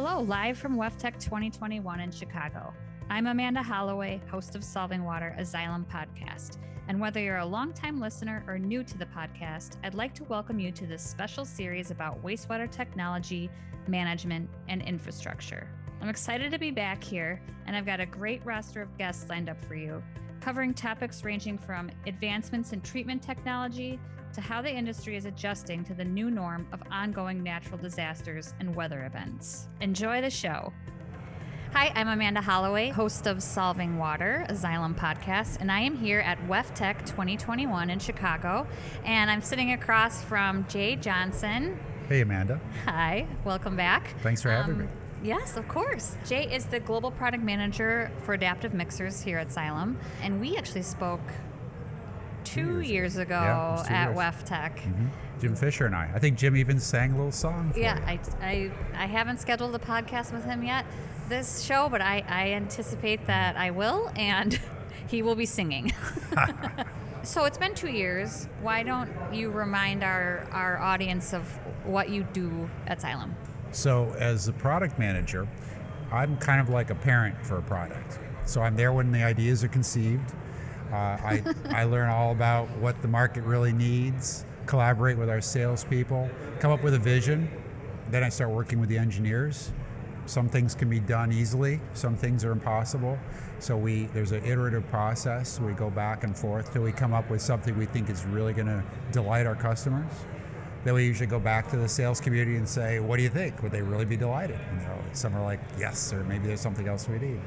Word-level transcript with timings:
Hello, 0.00 0.20
live 0.20 0.56
from 0.56 0.76
WEFTEC 0.76 1.18
2021 1.18 1.98
in 1.98 2.12
Chicago. 2.12 2.72
I'm 3.10 3.26
Amanda 3.26 3.64
Holloway, 3.64 4.20
host 4.30 4.54
of 4.54 4.62
Solving 4.62 5.02
Water, 5.02 5.34
a 5.36 5.40
Xylem 5.40 5.84
podcast. 5.86 6.58
And 6.86 7.00
whether 7.00 7.18
you're 7.18 7.38
a 7.38 7.44
longtime 7.44 7.98
listener 7.98 8.44
or 8.46 8.60
new 8.60 8.84
to 8.84 8.96
the 8.96 9.06
podcast, 9.06 9.74
I'd 9.82 9.94
like 9.94 10.14
to 10.14 10.22
welcome 10.22 10.60
you 10.60 10.70
to 10.70 10.86
this 10.86 11.02
special 11.02 11.44
series 11.44 11.90
about 11.90 12.22
wastewater 12.22 12.70
technology, 12.70 13.50
management, 13.88 14.48
and 14.68 14.82
infrastructure. 14.82 15.68
I'm 16.00 16.08
excited 16.08 16.52
to 16.52 16.60
be 16.60 16.70
back 16.70 17.02
here, 17.02 17.42
and 17.66 17.74
I've 17.74 17.84
got 17.84 17.98
a 17.98 18.06
great 18.06 18.40
roster 18.46 18.80
of 18.80 18.96
guests 18.98 19.28
lined 19.28 19.48
up 19.48 19.60
for 19.64 19.74
you, 19.74 20.00
covering 20.40 20.74
topics 20.74 21.24
ranging 21.24 21.58
from 21.58 21.90
advancements 22.06 22.72
in 22.72 22.82
treatment 22.82 23.20
technology 23.20 23.98
to 24.32 24.40
how 24.40 24.62
the 24.62 24.70
industry 24.70 25.16
is 25.16 25.24
adjusting 25.24 25.84
to 25.84 25.94
the 25.94 26.04
new 26.04 26.30
norm 26.30 26.66
of 26.72 26.82
ongoing 26.90 27.42
natural 27.42 27.78
disasters 27.78 28.54
and 28.60 28.74
weather 28.74 29.04
events. 29.04 29.68
Enjoy 29.80 30.20
the 30.20 30.30
show. 30.30 30.72
Hi, 31.72 31.92
I'm 31.94 32.08
Amanda 32.08 32.40
Holloway, 32.40 32.88
host 32.88 33.26
of 33.26 33.42
Solving 33.42 33.98
Water, 33.98 34.46
a 34.48 34.54
Xylem 34.54 34.96
podcast, 34.96 35.58
and 35.60 35.70
I 35.70 35.80
am 35.80 35.96
here 35.96 36.20
at 36.20 36.38
WEFTEC 36.48 37.04
2021 37.06 37.90
in 37.90 37.98
Chicago. 37.98 38.66
And 39.04 39.30
I'm 39.30 39.42
sitting 39.42 39.72
across 39.72 40.24
from 40.24 40.66
Jay 40.68 40.96
Johnson. 40.96 41.78
Hey, 42.08 42.22
Amanda. 42.22 42.58
Hi, 42.86 43.26
welcome 43.44 43.76
back. 43.76 44.14
Thanks 44.22 44.40
for 44.40 44.50
having 44.50 44.76
um, 44.76 44.80
me. 44.82 44.88
Yes, 45.22 45.56
of 45.56 45.68
course. 45.68 46.16
Jay 46.26 46.44
is 46.44 46.64
the 46.64 46.80
global 46.80 47.10
product 47.10 47.42
manager 47.42 48.10
for 48.22 48.34
adaptive 48.34 48.72
mixers 48.72 49.20
here 49.20 49.38
at 49.38 49.48
Xylem, 49.48 49.96
and 50.22 50.40
we 50.40 50.56
actually 50.56 50.82
spoke 50.82 51.20
two 52.48 52.80
years, 52.80 52.88
years 52.88 53.16
ago 53.16 53.34
yeah, 53.34 53.84
at 53.88 54.14
WEFTEC. 54.14 54.76
Mm-hmm. 54.76 55.06
Jim 55.40 55.54
Fisher 55.54 55.86
and 55.86 55.94
I. 55.94 56.10
I 56.14 56.18
think 56.18 56.36
Jim 56.36 56.56
even 56.56 56.80
sang 56.80 57.12
a 57.12 57.16
little 57.16 57.30
song. 57.30 57.72
yeah, 57.76 58.00
I, 58.06 58.18
I, 58.40 58.70
I 58.94 59.06
haven't 59.06 59.40
scheduled 59.40 59.74
a 59.74 59.78
podcast 59.78 60.32
with 60.32 60.44
him 60.44 60.64
yet 60.64 60.84
this 61.28 61.62
show, 61.62 61.88
but 61.88 62.00
I, 62.00 62.24
I 62.28 62.52
anticipate 62.52 63.26
that 63.26 63.56
I 63.56 63.70
will, 63.70 64.10
and 64.16 64.58
he 65.08 65.22
will 65.22 65.34
be 65.34 65.46
singing. 65.46 65.92
so 67.22 67.44
it's 67.44 67.58
been 67.58 67.74
two 67.74 67.90
years. 67.90 68.48
Why 68.62 68.82
don't 68.82 69.10
you 69.32 69.50
remind 69.50 70.02
our, 70.02 70.46
our 70.50 70.78
audience 70.78 71.32
of 71.32 71.46
what 71.84 72.08
you 72.08 72.24
do 72.32 72.68
at 72.86 73.00
Xylem? 73.00 73.32
So, 73.70 74.14
as 74.18 74.48
a 74.48 74.52
product 74.52 74.98
manager, 74.98 75.46
I'm 76.10 76.38
kind 76.38 76.60
of 76.60 76.70
like 76.70 76.90
a 76.90 76.94
parent 76.94 77.34
for 77.44 77.58
a 77.58 77.62
product. 77.62 78.18
So, 78.46 78.62
I'm 78.62 78.76
there 78.76 78.92
when 78.92 79.12
the 79.12 79.22
ideas 79.22 79.62
are 79.62 79.68
conceived. 79.68 80.32
Uh, 80.90 80.94
I, 80.94 81.42
I 81.68 81.84
learn 81.84 82.08
all 82.08 82.32
about 82.32 82.68
what 82.78 83.00
the 83.02 83.08
market 83.08 83.42
really 83.44 83.72
needs, 83.72 84.44
collaborate 84.66 85.18
with 85.18 85.28
our 85.28 85.40
salespeople, 85.40 86.30
come 86.60 86.70
up 86.70 86.82
with 86.82 86.94
a 86.94 86.98
vision. 86.98 87.50
Then 88.10 88.24
I 88.24 88.30
start 88.30 88.50
working 88.50 88.80
with 88.80 88.88
the 88.88 88.98
engineers. 88.98 89.70
Some 90.24 90.48
things 90.48 90.74
can 90.74 90.90
be 90.90 91.00
done 91.00 91.32
easily, 91.32 91.80
some 91.94 92.16
things 92.16 92.44
are 92.44 92.52
impossible. 92.52 93.18
So 93.60 93.76
we 93.76 94.04
there's 94.14 94.32
an 94.32 94.44
iterative 94.44 94.86
process. 94.88 95.58
We 95.60 95.72
go 95.72 95.90
back 95.90 96.22
and 96.24 96.36
forth 96.36 96.72
till 96.72 96.82
we 96.82 96.92
come 96.92 97.12
up 97.12 97.28
with 97.30 97.40
something 97.42 97.76
we 97.76 97.86
think 97.86 98.08
is 98.08 98.24
really 98.24 98.52
going 98.52 98.68
to 98.68 98.84
delight 99.10 99.46
our 99.46 99.56
customers. 99.56 100.10
Then 100.84 100.94
we 100.94 101.04
usually 101.04 101.26
go 101.26 101.40
back 101.40 101.68
to 101.70 101.76
the 101.76 101.88
sales 101.88 102.20
community 102.20 102.56
and 102.56 102.68
say, 102.68 103.00
"What 103.00 103.16
do 103.16 103.22
you 103.22 103.28
think? 103.28 103.62
Would 103.62 103.72
they 103.72 103.82
really 103.82 104.04
be 104.04 104.16
delighted?" 104.16 104.60
And 104.70 105.16
some 105.16 105.34
are 105.34 105.42
like, 105.42 105.60
"Yes," 105.78 106.12
or 106.12 106.22
maybe 106.24 106.46
there's 106.46 106.60
something 106.60 106.86
else 106.86 107.08
we 107.08 107.18
need. 107.18 107.40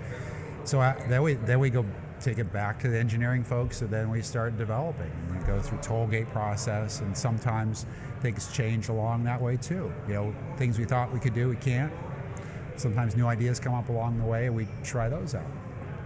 So 0.66 0.81
uh, 0.81 0.95
then 1.08 1.22
we 1.22 1.36
then 1.36 1.59
we 1.59 1.69
go 1.69 1.86
take 2.24 2.38
it 2.38 2.52
back 2.54 2.80
to 2.80 2.90
the 2.90 2.98
engineering 2.98 3.44
folks, 3.44 3.82
and 3.82 3.90
then 3.90 4.10
we 4.10 4.22
start 4.22 4.58
developing. 4.58 5.12
And 5.12 5.40
we 5.40 5.46
go 5.46 5.60
through 5.60 5.80
toll 5.80 6.08
gate 6.08 6.30
process, 6.30 7.02
and 7.02 7.18
sometimes 7.18 7.86
things 8.22 8.52
change 8.52 8.90
along 8.90 9.24
that 9.26 9.42
way 9.42 9.58
too. 9.58 9.92
You 10.08 10.14
know, 10.14 10.36
things 10.58 10.78
we 10.78 10.86
thought 10.86 11.12
we 11.12 11.20
could 11.20 11.34
do, 11.34 11.50
we 11.50 11.56
can't. 11.56 11.92
Sometimes 12.76 13.16
new 13.16 13.28
ideas 13.28 13.60
come 13.60 13.74
up 13.74 13.90
along 13.90 14.18
the 14.18 14.26
way, 14.26 14.48
and 14.48 14.56
we 14.56 14.68
try 14.84 15.10
those 15.10 15.36
out. 15.36 15.46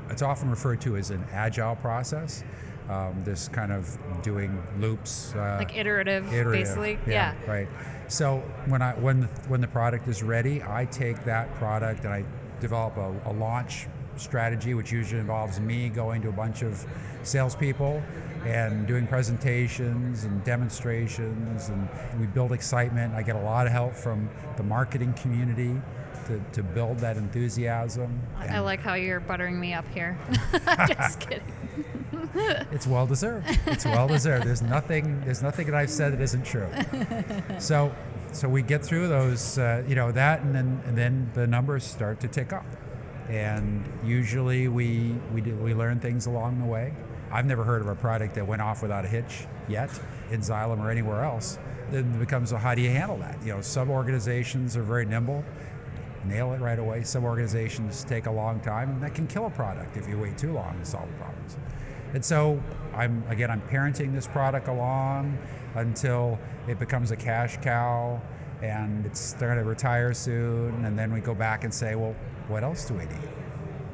It's 0.10 0.22
often 0.22 0.50
referred 0.50 0.82
to 0.82 0.98
as 0.98 1.12
an 1.12 1.24
agile 1.32 1.76
process. 1.76 2.44
Um, 2.90 3.24
this 3.24 3.48
kind 3.48 3.72
of 3.72 3.98
doing 4.22 4.62
loops, 4.78 5.34
uh, 5.34 5.58
like 5.60 5.76
iterative, 5.76 6.32
iterative, 6.32 6.52
basically. 6.52 7.00
Yeah, 7.08 7.34
yeah, 7.34 7.52
right. 7.52 7.68
So 8.08 8.44
when 8.68 8.84
I 8.84 8.94
when 8.94 9.22
the, 9.22 9.28
when 9.48 9.60
the 9.60 9.68
product 9.68 10.08
is 10.08 10.22
ready, 10.22 10.62
I 10.62 10.86
take 10.86 11.24
that 11.26 11.54
product 11.56 12.04
and 12.04 12.14
I 12.14 12.24
develop 12.60 12.98
a, 12.98 13.12
a 13.26 13.34
launch 13.34 13.88
strategy, 14.18 14.74
which 14.74 14.92
usually 14.92 15.20
involves 15.20 15.60
me 15.60 15.90
going 15.90 16.22
to 16.22 16.30
a 16.30 16.32
bunch 16.32 16.62
of 16.62 16.86
salespeople 17.24 18.02
and 18.46 18.86
doing 18.86 19.08
presentations 19.08 20.24
and 20.24 20.44
demonstrations, 20.44 21.70
and 21.70 21.88
we 22.20 22.28
build 22.28 22.52
excitement. 22.52 23.14
I 23.16 23.24
get 23.24 23.36
a 23.36 23.42
lot 23.42 23.66
of 23.66 23.72
help 23.72 23.94
from 23.94 24.30
the 24.56 24.64
marketing 24.64 25.14
community 25.14 25.82
to, 26.28 26.40
to 26.54 26.64
build 26.64 27.00
that 27.00 27.18
enthusiasm. 27.18 28.22
I 28.38 28.60
like 28.60 28.82
how 28.82 28.94
you're 28.94 29.20
buttering 29.20 29.60
me 29.60 29.74
up 29.74 29.86
here. 29.94 30.18
Just 30.88 31.20
kidding. 31.20 31.44
it's 32.72 32.86
well 32.86 33.08
deserved. 33.08 33.48
It's 33.66 33.86
well 33.86 34.08
deserved. 34.08 34.46
There's 34.46 34.62
nothing. 34.62 35.22
There's 35.22 35.42
nothing 35.42 35.66
that 35.68 35.76
I've 35.76 35.90
said 35.90 36.14
that 36.14 36.22
isn't 36.22 36.46
true. 36.46 36.70
So, 37.60 37.96
so 38.32 38.48
we 38.48 38.62
get 38.62 38.84
through 38.84 39.08
those. 39.08 39.58
Uh, 39.58 39.84
you 39.88 39.96
know 39.96 40.12
that, 40.12 40.42
and 40.42 40.54
then 40.54 40.82
and 40.86 40.98
then 40.98 41.32
the 41.34 41.48
numbers 41.48 41.84
start 41.84 42.20
to 42.22 42.28
tick 42.28 42.54
up 42.54 42.66
and 43.30 43.84
usually 44.04 44.68
we 44.68 45.16
we 45.34 45.42
do, 45.42 45.56
we 45.56 45.74
learn 45.74 46.00
things 46.00 46.26
along 46.26 46.60
the 46.60 46.66
way. 46.66 46.94
I've 47.32 47.46
never 47.46 47.64
heard 47.64 47.82
of 47.82 47.88
a 47.88 47.96
product 47.96 48.36
that 48.36 48.48
went 48.48 48.62
off 48.62 48.82
without 48.82 49.04
a 49.06 49.08
hitch 49.08 49.46
yet 49.68 49.90
in 50.32 50.42
Xylem 50.42 50.80
or 50.80 50.92
anywhere 50.92 51.24
else. 51.24 51.58
Then 51.92 52.14
it 52.14 52.20
becomes 52.20 52.52
a 52.52 52.58
how 52.58 52.76
do 52.76 52.82
you 52.82 52.90
handle 52.90 53.18
that? 53.18 53.38
You 53.44 53.54
know, 53.54 53.62
some 53.62 53.90
organizations 53.90 54.78
are 54.78 54.84
very 54.84 55.06
nimble, 55.06 55.44
nail 56.26 56.54
it 56.54 56.62
right 56.62 56.80
away. 56.80 57.04
Some 57.04 57.24
organizations 57.24 58.04
take 58.04 58.26
a 58.26 58.32
long 58.32 58.60
time, 58.60 58.90
and 58.90 59.04
that 59.04 59.16
can 59.16 59.28
kill 59.28 59.46
a 59.46 59.52
product 59.52 59.98
if 59.98 60.08
you 60.08 60.20
wait 60.20 60.38
too 60.38 60.54
long 60.54 60.78
to 60.80 60.86
solve 60.86 61.10
problems. 61.18 61.58
And 62.14 62.24
so 62.24 62.62
I'm 62.94 63.24
again 63.28 63.52
I'm 63.52 63.62
parenting 63.62 64.14
this 64.14 64.28
product 64.28 64.68
along 64.68 65.38
until 65.74 66.40
it 66.68 66.80
becomes 66.80 67.12
a 67.12 67.16
cash 67.16 67.58
cow 67.58 68.22
and 68.62 69.06
it's 69.06 69.34
going 69.34 69.58
to 69.58 69.64
retire 69.64 70.14
soon 70.14 70.86
and 70.86 70.98
then 70.98 71.14
we 71.14 71.20
go 71.20 71.36
back 71.36 71.64
and 71.64 71.74
say 71.74 71.96
well 71.96 72.16
what 72.48 72.64
else 72.64 72.86
do 72.86 72.94
we 72.94 73.06
need? 73.06 73.30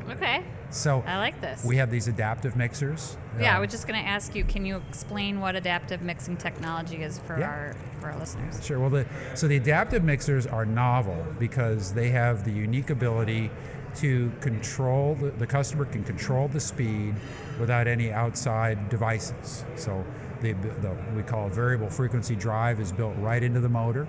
Okay. 0.10 0.44
So 0.72 1.04
I 1.06 1.18
like 1.18 1.42
this. 1.42 1.64
We 1.66 1.76
have 1.78 1.92
these 1.92 2.08
adaptive 2.08 2.56
mixers. 2.56 3.18
Yeah, 3.40 3.52
um, 3.52 3.58
I 3.58 3.60
was 3.60 3.72
just 3.72 3.88
going 3.88 4.02
to 4.02 4.08
ask 4.08 4.36
you. 4.36 4.46
Can 4.46 4.66
you 4.66 4.82
explain 4.90 5.40
what 5.42 5.56
adaptive 5.56 6.02
mixing 6.02 6.38
technology 6.38 7.04
is 7.04 7.20
for 7.20 7.38
yeah. 7.38 7.48
our 7.48 7.76
for 8.00 8.10
our 8.12 8.18
listeners? 8.18 8.66
Sure. 8.66 8.80
Well, 8.80 8.90
the, 8.90 9.06
so 9.36 9.48
the 9.48 9.58
adaptive 9.58 10.04
mixers 10.04 10.48
are 10.48 10.66
novel 10.66 11.26
because 11.40 11.94
they 11.94 12.10
have 12.10 12.46
the 12.46 12.52
unique 12.52 12.90
ability 12.90 13.52
to 13.96 14.32
control 14.40 15.16
the, 15.16 15.32
the 15.32 15.48
customer 15.48 15.84
can 15.84 16.04
control 16.06 16.48
the 16.48 16.60
speed 16.60 17.14
without 17.60 17.88
any 17.88 18.12
outside 18.12 18.88
devices. 18.88 19.66
So 19.76 20.06
the, 20.40 20.54
the 20.54 20.96
we 21.14 21.24
call 21.24 21.48
a 21.48 21.50
variable 21.50 21.90
frequency 21.90 22.36
drive 22.36 22.80
is 22.80 22.94
built 22.94 23.16
right 23.18 23.44
into 23.44 23.60
the 23.60 23.70
motor. 23.70 24.08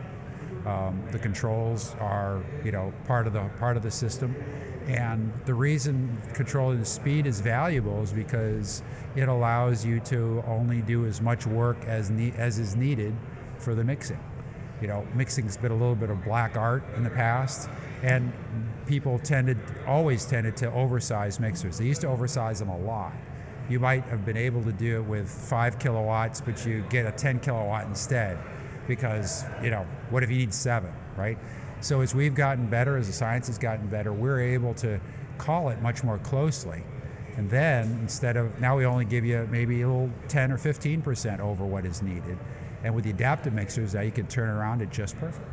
Um, 0.64 1.02
the 1.10 1.18
controls 1.18 1.96
are, 1.98 2.40
you 2.64 2.70
know, 2.70 2.92
part 3.04 3.26
of 3.26 3.32
the 3.32 3.42
part 3.58 3.76
of 3.76 3.82
the 3.82 3.90
system, 3.90 4.36
and 4.86 5.32
the 5.44 5.54
reason 5.54 6.16
controlling 6.34 6.78
the 6.78 6.86
speed 6.86 7.26
is 7.26 7.40
valuable 7.40 8.00
is 8.02 8.12
because 8.12 8.82
it 9.16 9.28
allows 9.28 9.84
you 9.84 9.98
to 10.00 10.42
only 10.46 10.80
do 10.80 11.04
as 11.06 11.20
much 11.20 11.46
work 11.46 11.84
as 11.86 12.10
ne- 12.10 12.32
as 12.36 12.60
is 12.60 12.76
needed 12.76 13.12
for 13.58 13.74
the 13.74 13.82
mixing. 13.82 14.20
You 14.80 14.86
know, 14.86 15.06
mixing's 15.14 15.56
been 15.56 15.72
a 15.72 15.76
little 15.76 15.96
bit 15.96 16.10
of 16.10 16.22
black 16.24 16.56
art 16.56 16.84
in 16.96 17.02
the 17.02 17.10
past, 17.10 17.68
and 18.02 18.32
people 18.86 19.18
tended 19.18 19.58
always 19.86 20.24
tended 20.24 20.56
to 20.58 20.72
oversize 20.72 21.40
mixers. 21.40 21.78
They 21.78 21.86
used 21.86 22.02
to 22.02 22.08
oversize 22.08 22.60
them 22.60 22.68
a 22.68 22.78
lot. 22.78 23.12
You 23.68 23.80
might 23.80 24.04
have 24.04 24.24
been 24.24 24.36
able 24.36 24.62
to 24.64 24.72
do 24.72 24.96
it 24.96 25.04
with 25.04 25.28
five 25.28 25.78
kilowatts, 25.80 26.40
but 26.40 26.64
you 26.66 26.84
get 26.90 27.06
a 27.06 27.12
10 27.12 27.40
kilowatt 27.40 27.86
instead 27.86 28.38
because 28.86 29.44
you 29.62 29.70
know 29.70 29.86
what 30.10 30.22
if 30.22 30.30
you 30.30 30.38
need 30.38 30.54
seven 30.54 30.92
right? 31.16 31.38
So 31.80 32.00
as 32.00 32.14
we've 32.14 32.34
gotten 32.34 32.68
better 32.68 32.96
as 32.96 33.06
the 33.06 33.12
science 33.12 33.46
has 33.48 33.58
gotten 33.58 33.86
better 33.88 34.12
we're 34.12 34.40
able 34.40 34.74
to 34.74 35.00
call 35.38 35.68
it 35.70 35.80
much 35.82 36.04
more 36.04 36.18
closely. 36.18 36.84
And 37.36 37.48
then 37.48 37.98
instead 38.02 38.36
of 38.36 38.60
now 38.60 38.76
we 38.76 38.84
only 38.84 39.04
give 39.04 39.24
you 39.24 39.48
maybe 39.50 39.82
a 39.82 39.88
little 39.88 40.10
10 40.28 40.52
or 40.52 40.58
15 40.58 41.02
percent 41.02 41.40
over 41.40 41.64
what 41.64 41.84
is 41.84 42.02
needed. 42.02 42.38
And 42.84 42.94
with 42.94 43.04
the 43.04 43.10
adaptive 43.10 43.52
mixers 43.52 43.94
now 43.94 44.02
you 44.02 44.12
can 44.12 44.26
turn 44.26 44.48
around 44.48 44.80
to 44.80 44.86
just 44.86 45.18
perfect. 45.18 45.48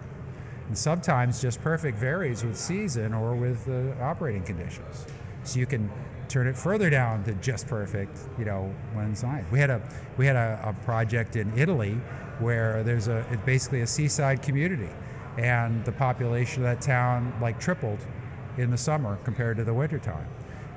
And 0.67 0.77
sometimes 0.77 1.41
just 1.41 1.61
perfect 1.61 1.97
varies 1.97 2.43
with 2.43 2.57
season 2.57 3.13
or 3.13 3.33
with 3.33 3.67
uh, 3.67 4.01
operating 4.03 4.43
conditions. 4.43 5.05
So 5.43 5.59
you 5.59 5.65
can 5.65 5.89
turn 6.29 6.47
it 6.47 6.55
further 6.55 6.89
down 6.89 7.23
to 7.23 7.33
just 7.35 7.67
perfect, 7.67 8.17
you 8.37 8.45
know, 8.45 8.73
when 8.93 9.11
it's 9.11 9.23
nice. 9.23 9.43
We 9.51 9.59
had 9.59 9.69
a 9.69 9.81
we 10.17 10.25
had 10.25 10.35
a, 10.35 10.59
a 10.63 10.85
project 10.85 11.35
in 11.35 11.57
Italy 11.57 11.99
where 12.39 12.83
there's 12.83 13.07
a 13.07 13.25
it's 13.31 13.43
basically 13.43 13.81
a 13.81 13.87
seaside 13.87 14.41
community, 14.41 14.89
and 15.37 15.83
the 15.83 15.91
population 15.91 16.63
of 16.63 16.69
that 16.69 16.81
town 16.81 17.33
like 17.41 17.59
tripled 17.59 17.99
in 18.57 18.71
the 18.71 18.77
summer 18.77 19.17
compared 19.23 19.57
to 19.57 19.63
the 19.63 19.73
wintertime. 19.73 20.27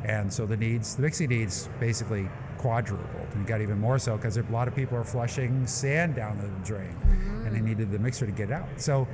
And 0.04 0.32
so 0.32 0.46
the 0.46 0.56
needs, 0.56 0.96
the 0.96 1.02
mixing 1.02 1.28
needs 1.28 1.68
basically 1.78 2.28
quadrupled 2.58 3.28
and 3.34 3.46
got 3.46 3.60
even 3.60 3.78
more 3.78 3.98
so 3.98 4.16
because 4.16 4.36
a 4.36 4.42
lot 4.50 4.68
of 4.68 4.74
people 4.74 4.96
are 4.96 5.04
flushing 5.04 5.66
sand 5.66 6.14
down 6.16 6.38
the 6.38 6.48
drain 6.66 6.90
mm-hmm. 6.90 7.46
and 7.46 7.54
they 7.54 7.60
needed 7.60 7.90
the 7.90 7.98
mixer 7.98 8.26
to 8.26 8.32
get 8.32 8.50
out. 8.50 8.68
So 8.76 9.06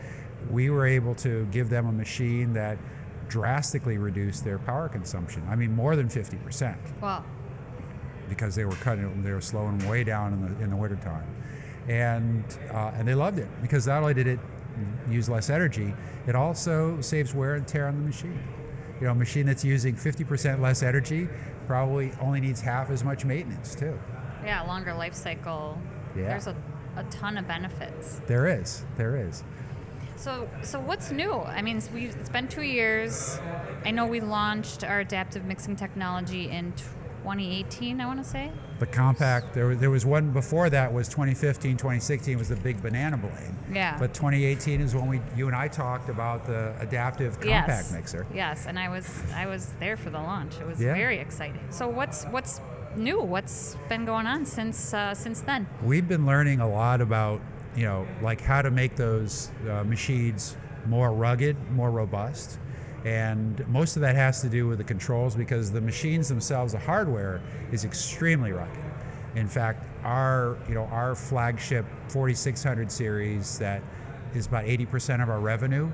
we 0.50 0.70
were 0.70 0.86
able 0.86 1.14
to 1.16 1.46
give 1.46 1.68
them 1.68 1.86
a 1.86 1.92
machine 1.92 2.52
that 2.54 2.78
drastically 3.28 3.98
reduced 3.98 4.44
their 4.44 4.58
power 4.58 4.88
consumption. 4.88 5.46
I 5.48 5.56
mean, 5.56 5.74
more 5.74 5.96
than 5.96 6.08
50%. 6.08 6.76
Wow. 7.00 7.24
Because 8.28 8.54
they 8.54 8.64
were 8.64 8.72
cutting, 8.72 9.22
they 9.22 9.32
were 9.32 9.40
slowing 9.40 9.86
way 9.88 10.04
down 10.04 10.34
in 10.34 10.40
the 10.42 10.62
in 10.62 10.68
the 10.68 10.76
wintertime, 10.76 11.26
and 11.88 12.44
uh, 12.70 12.92
and 12.94 13.08
they 13.08 13.14
loved 13.14 13.38
it 13.38 13.48
because 13.62 13.86
not 13.86 14.02
only 14.02 14.12
did 14.12 14.26
it 14.26 14.38
use 15.08 15.30
less 15.30 15.48
energy, 15.48 15.94
it 16.26 16.34
also 16.34 17.00
saves 17.00 17.34
wear 17.34 17.54
and 17.54 17.66
tear 17.66 17.88
on 17.88 17.96
the 17.96 18.06
machine. 18.06 18.38
You 19.00 19.06
know, 19.06 19.12
a 19.12 19.14
machine 19.14 19.46
that's 19.46 19.64
using 19.64 19.94
50% 19.94 20.60
less 20.60 20.82
energy 20.82 21.28
probably 21.66 22.12
only 22.20 22.40
needs 22.40 22.60
half 22.60 22.90
as 22.90 23.04
much 23.04 23.24
maintenance 23.24 23.74
too. 23.74 23.98
Yeah, 24.44 24.62
longer 24.62 24.92
life 24.92 25.14
cycle. 25.14 25.80
Yeah. 26.16 26.28
There's 26.28 26.48
a, 26.48 26.56
a 26.96 27.04
ton 27.04 27.38
of 27.38 27.46
benefits. 27.46 28.20
There 28.26 28.46
is, 28.46 28.84
there 28.96 29.16
is. 29.16 29.44
So, 30.18 30.48
so 30.62 30.80
what's 30.80 31.12
new? 31.12 31.32
I 31.32 31.62
mean, 31.62 31.80
we 31.94 32.06
it's 32.06 32.28
been 32.28 32.48
two 32.48 32.62
years. 32.62 33.38
I 33.84 33.92
know 33.92 34.04
we 34.04 34.20
launched 34.20 34.82
our 34.82 35.00
adaptive 35.00 35.44
mixing 35.44 35.76
technology 35.76 36.50
in 36.50 36.72
2018. 36.72 38.00
I 38.00 38.06
want 38.06 38.22
to 38.22 38.28
say. 38.28 38.50
The 38.80 38.86
compact. 38.86 39.54
There, 39.54 39.76
there 39.76 39.90
was 39.90 40.04
one 40.04 40.30
before 40.30 40.70
that 40.70 40.92
was 40.92 41.08
2015, 41.08 41.76
2016 41.76 42.36
was 42.36 42.48
the 42.48 42.56
big 42.56 42.82
banana 42.82 43.16
blade. 43.16 43.54
Yeah. 43.72 43.96
But 43.98 44.12
2018 44.12 44.80
is 44.80 44.94
when 44.94 45.06
we, 45.08 45.20
you 45.36 45.46
and 45.46 45.54
I 45.54 45.68
talked 45.68 46.08
about 46.08 46.46
the 46.46 46.74
adaptive 46.80 47.34
compact 47.40 47.68
yes. 47.68 47.92
mixer. 47.92 48.26
Yes, 48.34 48.66
and 48.66 48.76
I 48.78 48.88
was 48.88 49.08
I 49.34 49.46
was 49.46 49.72
there 49.78 49.96
for 49.96 50.10
the 50.10 50.18
launch. 50.20 50.54
It 50.60 50.66
was 50.66 50.80
Yeah. 50.80 50.94
very 50.94 51.18
exciting. 51.18 51.60
So 51.70 51.88
what's 51.88 52.24
what's 52.24 52.60
new? 52.96 53.22
What's 53.22 53.76
been 53.88 54.04
going 54.04 54.26
on 54.26 54.44
since 54.46 54.92
uh, 54.92 55.14
since 55.14 55.42
then? 55.42 55.68
We've 55.82 56.08
been 56.08 56.26
learning 56.26 56.58
a 56.60 56.68
lot 56.68 57.00
about, 57.00 57.40
you 57.78 57.84
know, 57.84 58.08
like 58.20 58.40
how 58.40 58.60
to 58.60 58.72
make 58.72 58.96
those 58.96 59.52
uh, 59.70 59.84
machines 59.84 60.56
more 60.86 61.12
rugged, 61.12 61.56
more 61.70 61.92
robust. 61.92 62.58
And 63.04 63.66
most 63.68 63.94
of 63.94 64.02
that 64.02 64.16
has 64.16 64.40
to 64.40 64.48
do 64.48 64.66
with 64.66 64.78
the 64.78 64.84
controls 64.84 65.36
because 65.36 65.70
the 65.70 65.80
machines 65.80 66.28
themselves, 66.28 66.72
the 66.72 66.80
hardware 66.80 67.40
is 67.70 67.84
extremely 67.84 68.50
rugged. 68.50 68.82
In 69.36 69.46
fact, 69.46 69.86
our, 70.02 70.58
you 70.68 70.74
know, 70.74 70.86
our 70.86 71.14
flagship 71.14 71.86
4600 72.08 72.90
series 72.90 73.60
that 73.60 73.80
is 74.34 74.48
about 74.48 74.64
80% 74.64 75.22
of 75.22 75.28
our 75.30 75.38
revenue, 75.38 75.88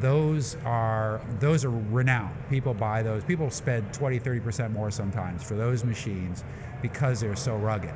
those 0.00 0.56
are 0.64 1.20
those 1.38 1.66
are 1.66 1.70
renowned. 1.70 2.34
People 2.48 2.72
buy 2.72 3.02
those. 3.02 3.22
People 3.22 3.50
spend 3.50 3.92
20, 3.92 4.18
30% 4.18 4.72
more 4.72 4.90
sometimes 4.90 5.42
for 5.42 5.56
those 5.56 5.84
machines 5.84 6.42
because 6.80 7.20
they're 7.20 7.36
so 7.36 7.54
rugged. 7.56 7.94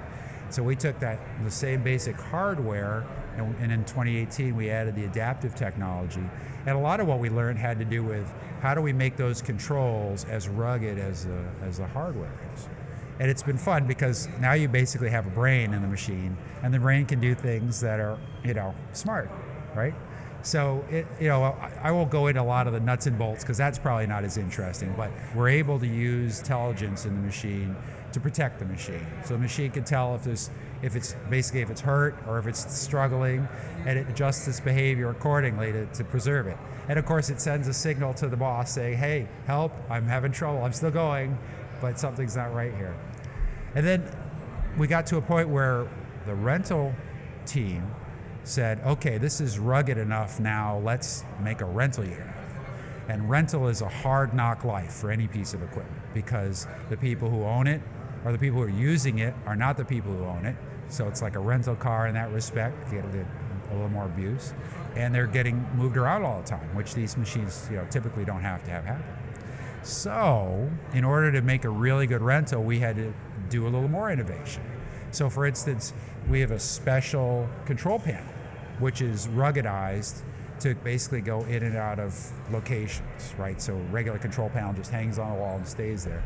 So 0.51 0.63
we 0.63 0.77
took 0.77 0.99
that 1.01 1.21
the 1.45 1.51
same 1.51 1.83
basic 1.83 2.17
hardware, 2.17 3.05
and, 3.37 3.55
and 3.59 3.73
in 3.73 3.85
2018 3.85 4.55
we 4.55 4.71
added 4.71 4.95
the 4.95 5.05
adaptive 5.05 5.55
technology. 5.55 6.23
And 6.67 6.77
a 6.77 6.81
lot 6.81 7.01
of 7.01 7.07
what 7.07 7.19
we 7.19 7.31
learned 7.31 7.59
had 7.59 7.79
to 7.79 7.85
do 7.85 8.03
with 8.03 8.33
how 8.61 8.75
do 8.75 8.81
we 8.81 8.93
make 8.93 9.17
those 9.17 9.43
controls 9.43 10.25
as 10.25 10.49
rugged 10.49 10.99
as 10.99 11.27
the, 11.27 11.45
as 11.63 11.79
the 11.79 11.87
hardware 11.87 12.33
is. 12.55 12.69
And 13.19 13.31
it's 13.31 13.43
been 13.43 13.59
fun 13.59 13.87
because 13.87 14.29
now 14.41 14.53
you 14.53 14.69
basically 14.69 15.11
have 15.11 15.27
a 15.27 15.31
brain 15.31 15.73
in 15.73 15.83
the 15.83 15.89
machine, 15.89 16.37
and 16.63 16.73
the 16.73 16.79
brain 16.79 17.07
can 17.07 17.21
do 17.21 17.35
things 17.35 17.81
that 17.81 17.99
are, 17.99 18.19
you 18.45 18.55
know, 18.55 18.75
smart, 18.93 19.31
right? 19.75 19.95
So 20.47 20.85
it, 20.93 21.09
you 21.21 21.27
know, 21.27 21.43
I, 21.83 21.91
won't 21.91 22.09
go 22.09 22.29
into 22.29 22.41
a 22.41 22.45
lot 22.45 22.69
of 22.69 22.73
the 22.73 22.79
nuts 22.79 23.09
and 23.09 23.19
bolts 23.19 23.43
because 23.43 23.59
that's 23.59 23.81
probably 23.81 24.07
not 24.07 24.23
as 24.23 24.39
interesting. 24.39 24.95
But 24.97 25.11
we're 25.35 25.49
able 25.49 25.81
to 25.81 25.89
use 25.89 26.39
intelligence 26.39 27.05
in 27.05 27.17
the 27.17 27.21
machine 27.21 27.75
to 28.13 28.21
protect 28.21 28.61
the 28.61 28.65
machine. 28.65 29.05
So 29.25 29.35
the 29.35 29.41
machine 29.41 29.73
can 29.73 29.83
tell 29.83 30.15
if 30.15 30.23
there's, 30.23 30.51
if 30.83 30.95
it's 30.95 31.17
basically 31.29 31.63
if 31.63 31.71
it's 31.71 31.81
hurt 31.81 32.15
or 32.29 32.39
if 32.39 32.47
it's 32.47 32.73
struggling, 32.73 33.49
and 33.87 33.99
it 33.99 34.09
adjusts 34.09 34.47
its 34.47 34.61
behavior 34.61 35.11
accordingly 35.11 35.73
to, 35.73 35.87
to 35.87 36.05
preserve 36.05 36.47
it. 36.47 36.57
And 36.89 36.97
of 36.97 37.07
course, 37.07 37.29
it 37.29 37.41
sends 37.41 37.67
a 37.67 37.75
signal 37.75 38.15
to 38.15 38.29
the 38.29 38.37
boss 38.37 38.71
saying, 38.71 38.99
"Hey, 38.99 39.27
help! 39.49 39.73
I'm 39.91 40.07
having 40.07 40.31
trouble. 40.31 40.63
I'm 40.63 40.73
still 40.73 40.93
going, 40.93 41.37
but 41.81 41.99
something's 41.99 42.37
not 42.37 42.55
right 42.55 42.73
here." 42.73 42.95
And 43.75 43.85
then 43.85 44.09
we 44.79 44.87
got 44.87 45.07
to 45.09 45.17
a 45.17 45.23
point 45.23 45.49
where 45.49 45.89
the 46.25 46.37
rental 46.37 46.95
team 47.47 47.83
said, 48.47 48.81
okay, 48.81 49.19
this 49.19 49.41
is 49.41 49.59
rugged 49.59 49.99
enough 49.99 50.39
now, 50.39 50.79
let's 50.79 51.25
make 51.43 51.61
a 51.61 51.65
rental 51.65 52.05
unit. 52.05 52.27
And 53.09 53.29
rental 53.29 53.69
is 53.69 53.83
a 53.83 53.89
hard 53.89 54.35
knock 54.35 54.65
life 54.65 54.93
for 54.93 55.11
any 55.11 55.29
piece 55.29 55.55
of 55.55 55.63
equipment 55.63 56.03
because 56.15 56.67
the 56.89 56.97
people 56.97 57.31
who 57.31 57.45
own 57.45 57.67
it 57.67 57.81
or 58.25 58.33
the 58.33 58.39
people 58.39 58.59
who 58.59 58.65
are 58.65 58.69
using 58.69 59.19
it 59.19 59.35
are 59.47 59.57
not 59.57 59.77
the 59.77 59.85
people 59.85 60.13
who 60.13 60.25
own 60.25 60.45
it. 60.45 60.57
So 60.89 61.07
it's 61.07 61.23
like 61.23 61.37
a 61.37 61.41
rental 61.41 61.77
car 61.77 62.07
in 62.07 62.15
that 62.15 62.33
respect, 62.33 62.91
get 62.91 63.05
a 63.05 63.09
little, 63.09 63.89
more 63.91 64.05
abuse. 64.05 64.55
And 64.95 65.15
they're 65.15 65.27
getting 65.27 65.69
moved 65.75 65.97
around 65.97 66.25
all 66.25 66.41
the 66.41 66.47
time, 66.47 66.75
which 66.75 66.95
these 66.95 67.17
machines 67.17 67.67
you 67.71 67.77
know, 67.77 67.87
typically 67.91 68.25
don't 68.25 68.43
have 68.43 68.65
to 68.65 68.71
have 68.71 68.85
happen. 68.85 69.05
So, 69.83 70.71
in 70.95 71.05
order 71.05 71.31
to 71.33 71.43
make 71.43 71.65
a 71.65 71.69
really 71.69 72.07
good 72.07 72.23
rental, 72.23 72.63
we 72.63 72.79
had 72.79 72.97
to 72.97 73.13
do 73.49 73.65
a 73.65 73.69
little 73.69 73.89
more 73.89 74.11
innovation. 74.11 74.63
So, 75.11 75.31
for 75.31 75.47
instance, 75.47 75.93
we 76.29 76.41
have 76.41 76.51
a 76.51 76.59
special 76.59 77.49
control 77.67 77.99
panel, 77.99 78.33
which 78.79 79.01
is 79.01 79.27
ruggedized 79.29 80.23
to 80.61 80.75
basically 80.77 81.21
go 81.21 81.45
in 81.45 81.63
and 81.63 81.77
out 81.77 81.99
of 81.99 82.15
locations, 82.51 83.35
right? 83.39 83.61
So, 83.61 83.75
regular 83.91 84.19
control 84.19 84.49
panel 84.49 84.73
just 84.73 84.91
hangs 84.91 85.19
on 85.19 85.33
the 85.33 85.39
wall 85.39 85.57
and 85.57 85.67
stays 85.67 86.05
there. 86.05 86.23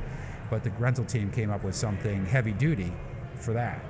But 0.50 0.64
the 0.64 0.70
rental 0.72 1.04
team 1.04 1.30
came 1.30 1.50
up 1.50 1.64
with 1.64 1.74
something 1.74 2.26
heavy 2.26 2.52
duty 2.52 2.92
for 3.34 3.52
that. 3.54 3.84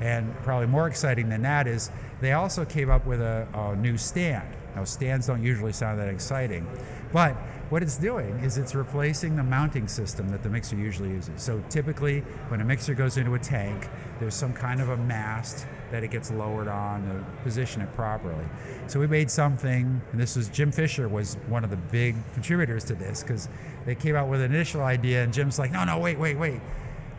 And 0.00 0.34
probably 0.42 0.66
more 0.66 0.86
exciting 0.86 1.28
than 1.28 1.42
that 1.42 1.66
is 1.66 1.90
they 2.20 2.32
also 2.32 2.64
came 2.64 2.90
up 2.90 3.06
with 3.06 3.20
a, 3.20 3.46
a 3.52 3.76
new 3.76 3.96
stand. 3.96 4.48
Now, 4.76 4.84
stands 4.84 5.26
don't 5.26 5.42
usually 5.42 5.72
sound 5.72 5.98
that 5.98 6.08
exciting, 6.08 6.68
but 7.12 7.36
what 7.70 7.82
it's 7.82 7.98
doing 7.98 8.38
is 8.38 8.56
it's 8.56 8.74
replacing 8.74 9.36
the 9.36 9.42
mounting 9.42 9.88
system 9.88 10.28
that 10.30 10.42
the 10.42 10.48
mixer 10.48 10.76
usually 10.76 11.10
uses. 11.10 11.42
So 11.42 11.62
typically, 11.68 12.20
when 12.48 12.60
a 12.62 12.64
mixer 12.64 12.94
goes 12.94 13.18
into 13.18 13.34
a 13.34 13.38
tank, 13.38 13.88
there's 14.20 14.34
some 14.34 14.54
kind 14.54 14.80
of 14.80 14.88
a 14.88 14.96
mast 14.96 15.66
that 15.90 16.02
it 16.02 16.10
gets 16.10 16.30
lowered 16.30 16.68
on 16.68 17.06
to 17.08 17.42
position 17.42 17.82
it 17.82 17.92
properly. 17.92 18.44
So 18.86 18.98
we 18.98 19.06
made 19.06 19.30
something, 19.30 20.00
and 20.12 20.20
this 20.20 20.36
was 20.36 20.48
Jim 20.48 20.72
Fisher 20.72 21.08
was 21.08 21.34
one 21.48 21.62
of 21.62 21.70
the 21.70 21.76
big 21.76 22.16
contributors 22.32 22.84
to 22.84 22.94
this 22.94 23.22
because 23.22 23.48
they 23.84 23.94
came 23.94 24.16
out 24.16 24.28
with 24.28 24.40
an 24.40 24.54
initial 24.54 24.82
idea, 24.82 25.22
and 25.22 25.32
Jim's 25.32 25.58
like, 25.58 25.70
no, 25.70 25.84
no, 25.84 25.98
wait, 25.98 26.18
wait, 26.18 26.38
wait, 26.38 26.60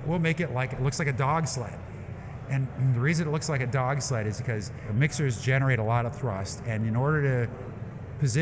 we'll 0.05 0.19
make 0.19 0.39
it 0.39 0.51
like 0.51 0.73
it 0.73 0.81
looks 0.81 0.97
like 0.97 1.07
a 1.07 1.13
dog 1.13 1.47
sled. 1.47 1.77
And 2.49 2.67
the 2.95 2.99
reason 2.99 3.27
it 3.27 3.31
looks 3.31 3.49
like 3.49 3.61
a 3.61 3.67
dog 3.67 4.01
sled 4.01 4.25
is 4.25 4.39
because 4.39 4.71
mixers 4.95 5.39
generate 5.39 5.77
a 5.77 5.83
lot 5.83 6.07
of 6.07 6.15
thrust, 6.15 6.63
and 6.65 6.87
in 6.87 6.95
order 6.95 7.45
to 7.45 7.51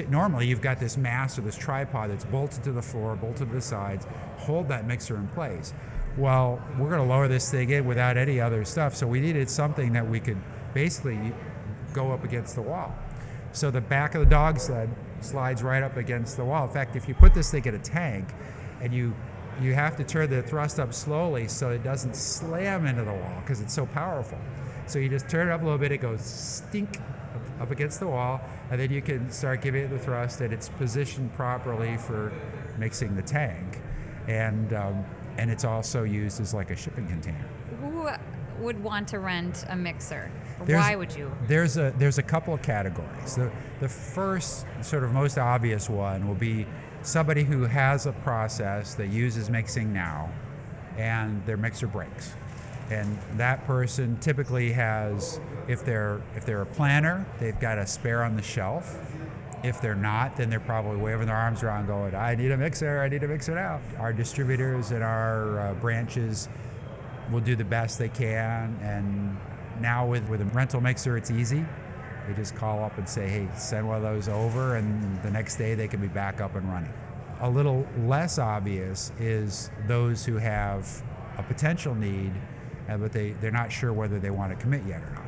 normally 0.09 0.47
you've 0.47 0.61
got 0.61 0.79
this 0.79 0.97
mast 0.97 1.37
or 1.37 1.41
this 1.41 1.55
tripod 1.55 2.11
that's 2.11 2.25
bolted 2.25 2.63
to 2.63 2.71
the 2.71 2.81
floor, 2.81 3.15
bolted 3.15 3.49
to 3.49 3.55
the 3.55 3.61
sides, 3.61 4.05
hold 4.37 4.67
that 4.69 4.87
mixer 4.87 5.17
in 5.17 5.27
place. 5.27 5.73
Well, 6.17 6.61
we're 6.79 6.89
going 6.89 7.01
to 7.01 7.07
lower 7.07 7.27
this 7.27 7.51
thing 7.51 7.69
in 7.69 7.85
without 7.85 8.17
any 8.17 8.41
other 8.41 8.65
stuff, 8.65 8.95
so 8.95 9.05
we 9.05 9.19
needed 9.19 9.49
something 9.49 9.93
that 9.93 10.09
we 10.09 10.19
could 10.19 10.41
basically 10.73 11.33
go 11.93 12.11
up 12.11 12.23
against 12.23 12.55
the 12.55 12.61
wall. 12.61 12.95
So 13.51 13.71
the 13.71 13.81
back 13.81 14.15
of 14.15 14.21
the 14.21 14.29
dog 14.29 14.59
sled 14.59 14.89
slides 15.21 15.63
right 15.63 15.83
up 15.83 15.97
against 15.97 16.37
the 16.37 16.45
wall. 16.45 16.65
In 16.65 16.71
fact, 16.71 16.95
if 16.95 17.07
you 17.07 17.13
put 17.13 17.33
this 17.33 17.51
thing 17.51 17.65
in 17.65 17.75
a 17.75 17.79
tank 17.79 18.29
and 18.81 18.93
you 18.93 19.15
you 19.59 19.73
have 19.73 19.95
to 19.97 20.03
turn 20.03 20.29
the 20.29 20.43
thrust 20.43 20.79
up 20.79 20.93
slowly 20.93 21.47
so 21.47 21.71
it 21.71 21.83
doesn't 21.83 22.15
slam 22.15 22.85
into 22.85 23.03
the 23.03 23.11
wall 23.11 23.41
because 23.41 23.59
it's 23.59 23.73
so 23.73 23.87
powerful. 23.87 24.37
So 24.85 24.99
you 24.99 25.09
just 25.09 25.27
turn 25.27 25.47
it 25.47 25.51
up 25.51 25.61
a 25.61 25.63
little 25.63 25.79
bit, 25.79 25.91
it 25.91 25.97
goes 25.97 26.21
stink 26.21 26.99
up- 27.59 27.71
against 27.71 27.99
the 27.99 28.07
wall, 28.07 28.41
and 28.71 28.79
then 28.79 28.91
you 28.91 29.01
can 29.01 29.31
start 29.31 29.61
giving 29.61 29.83
it 29.83 29.89
the 29.89 29.99
thrust, 29.99 30.41
and 30.41 30.53
it's 30.53 30.69
positioned 30.69 31.33
properly 31.33 31.97
for 31.97 32.31
mixing 32.77 33.15
the 33.15 33.21
tank, 33.21 33.81
and 34.27 34.73
um, 34.73 35.05
and 35.37 35.51
it's 35.51 35.63
also 35.63 36.03
used 36.03 36.41
as 36.41 36.53
like 36.53 36.71
a 36.71 36.75
shipping 36.75 37.07
container. 37.07 37.45
Who 37.81 38.09
would 38.63 38.81
want 38.83 39.07
to 39.09 39.19
rent 39.19 39.65
a 39.69 39.75
mixer? 39.75 40.31
There's- 40.65 40.83
Why 40.83 40.95
would 40.95 41.15
you? 41.15 41.31
There's 41.47 41.77
a 41.77 41.93
there's 41.97 42.17
a 42.17 42.23
couple 42.23 42.53
of 42.53 42.61
categories. 42.61 43.35
The 43.35 43.51
the 43.79 43.89
first 43.89 44.65
sort 44.81 45.03
of 45.03 45.11
most 45.13 45.37
obvious 45.37 45.89
one 45.89 46.27
will 46.27 46.35
be 46.35 46.65
somebody 47.03 47.43
who 47.43 47.63
has 47.65 48.05
a 48.07 48.11
process 48.11 48.95
that 48.95 49.07
uses 49.09 49.49
mixing 49.49 49.93
now, 49.93 50.29
and 50.97 51.45
their 51.45 51.57
mixer 51.57 51.85
breaks, 51.87 52.33
and 52.89 53.17
that 53.35 53.65
person 53.65 54.17
typically 54.17 54.71
has 54.71 55.39
if 55.67 55.83
they're 55.83 56.21
if 56.35 56.45
they're 56.45 56.61
a 56.61 56.65
planner, 56.65 57.25
they've 57.39 57.59
got 57.59 57.77
a 57.77 57.85
spare 57.85 58.23
on 58.23 58.35
the 58.35 58.41
shelf. 58.41 58.99
If 59.63 59.81
they're 59.81 59.95
not, 59.95 60.37
then 60.37 60.49
they're 60.49 60.59
probably 60.59 60.97
waving 60.97 61.27
their 61.27 61.35
arms 61.35 61.63
around, 61.63 61.87
going, 61.87 62.13
"I 62.15 62.35
need 62.35 62.51
a 62.51 62.57
mixer! 62.57 63.01
I 63.01 63.09
need 63.09 63.21
to 63.21 63.27
mix 63.27 63.49
it 63.49 63.57
out 63.57 63.81
Our 63.97 64.13
distributors 64.13 64.91
and 64.91 65.03
our 65.03 65.59
uh, 65.59 65.73
branches 65.75 66.47
will 67.31 67.41
do 67.41 67.55
the 67.55 67.65
best 67.65 67.99
they 67.99 68.09
can. 68.09 68.77
And 68.81 69.37
now 69.81 70.05
with, 70.05 70.27
with 70.29 70.41
a 70.41 70.45
rental 70.45 70.81
mixer, 70.81 71.17
it's 71.17 71.31
easy. 71.31 71.65
They 72.27 72.33
just 72.33 72.55
call 72.55 72.83
up 72.83 72.97
and 72.97 73.07
say, 73.07 73.27
hey, 73.27 73.47
send 73.55 73.87
one 73.87 73.97
of 73.97 74.03
those 74.03 74.27
over, 74.27 74.75
and 74.75 75.21
the 75.23 75.31
next 75.31 75.55
day 75.55 75.75
they 75.75 75.87
can 75.87 76.01
be 76.01 76.07
back 76.07 76.41
up 76.41 76.55
and 76.55 76.69
running. 76.69 76.93
A 77.39 77.49
little 77.49 77.87
less 77.99 78.39
obvious 78.39 79.11
is 79.19 79.69
those 79.87 80.25
who 80.25 80.37
have 80.37 81.03
a 81.37 81.43
potential 81.43 81.95
need, 81.95 82.33
uh, 82.87 82.97
but 82.97 83.11
they, 83.11 83.31
they're 83.41 83.51
not 83.51 83.71
sure 83.71 83.93
whether 83.93 84.19
they 84.19 84.29
want 84.29 84.51
to 84.51 84.57
commit 84.57 84.85
yet 84.85 85.01
or 85.01 85.11
not. 85.11 85.25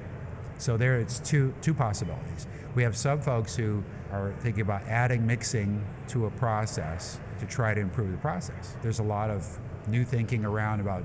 So 0.58 0.76
there, 0.76 1.00
it's 1.00 1.20
two 1.20 1.54
two 1.62 1.74
possibilities. 1.74 2.48
We 2.76 2.84
have 2.84 2.98
some 2.98 3.22
folks 3.22 3.56
who 3.56 3.84
are 4.12 4.34
thinking 4.40 4.62
about 4.62 4.84
adding 4.84 5.26
mixing 5.26 5.86
to 6.10 6.26
a 6.26 6.32
process 6.32 7.20
to 7.40 7.46
try 7.46 7.74
to 7.74 7.80
improve 7.80 8.12
the 8.12 8.18
process. 8.18 8.76
There's 8.82 9.00
a 9.00 9.04
lot 9.04 9.30
of 9.30 9.48
new 9.88 10.04
thinking 10.04 10.46
around 10.46 10.82
about 10.82 11.04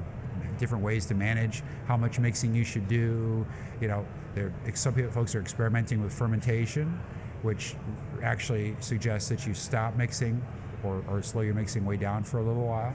different 0.59 0.85
ways 0.85 1.07
to 1.07 1.15
manage 1.15 1.63
how 1.87 1.97
much 1.97 2.19
mixing 2.19 2.55
you 2.55 2.65
should 2.65 2.89
do. 2.89 3.47
You 3.81 3.89
know, 3.89 4.07
there, 4.35 4.53
some 4.75 4.95
folks 5.11 5.35
are 5.35 5.41
experimenting 5.41 6.03
with 6.03 6.13
fermentation, 6.13 7.01
which 7.43 7.77
actually 8.23 8.77
suggests 8.81 9.29
that 9.29 9.47
you 9.47 9.55
stop 9.55 9.97
mixing 9.97 10.43
or, 10.83 11.05
or 11.09 11.23
slow 11.23 11.43
your 11.43 11.55
mixing 11.55 11.85
way 11.85 11.97
down 11.97 12.25
for 12.25 12.39
a 12.39 12.43
little 12.43 12.67
while. 12.67 12.95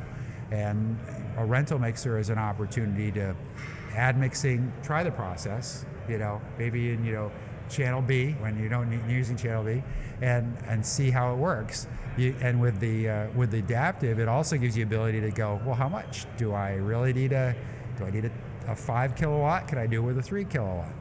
And 0.51 0.98
a 1.38 1.46
rental 1.46 1.79
mixer 1.79 2.18
is 2.18 2.29
an 2.29 2.38
opportunity 2.38 3.12
to 3.13 3.36
add 3.96 4.18
mixing, 4.18 4.72
try 4.84 5.03
the 5.03 5.12
process, 5.12 5.86
you 6.08 6.18
know, 6.18 6.41
maybe 6.58 6.91
in, 6.91 7.06
you 7.06 7.13
know, 7.13 7.32
channel 7.70 8.01
B 8.01 8.32
when 8.39 8.58
you 8.58 8.68
don't 8.68 8.89
need 8.89 9.01
using 9.08 9.38
channel 9.38 9.63
B, 9.63 9.84
and 10.22 10.58
and 10.68 10.86
see 10.86 11.12
how 11.12 11.34
it 11.34 11.38
works. 11.38 11.88
You, 12.18 12.36
and 12.41 12.60
with 12.60 12.79
the 12.79 13.10
uh, 13.10 13.27
with 13.36 13.51
the 13.51 13.60
adaptive, 13.60 14.20
it 14.20 14.27
also 14.27 14.58
gives 14.58 14.75
you 14.75 14.84
ability 14.84 15.22
to 15.22 15.32
go. 15.32 15.62
Well, 15.65 15.75
how 15.75 15.88
much 15.88 16.25
do 16.38 16.53
I 16.53 16.74
really 16.74 17.13
need 17.13 17.32
a? 17.32 17.56
Do 17.98 18.06
I 18.06 18.10
need 18.10 18.25
a, 18.25 18.32
a 18.68 18.75
five 18.75 19.15
kilowatt? 19.15 19.68
Can 19.68 19.77
I 19.77 19.88
do 19.88 20.01
it 20.01 20.06
with 20.06 20.18
a 20.18 20.24
three 20.24 20.46
kilowatt? 20.46 20.91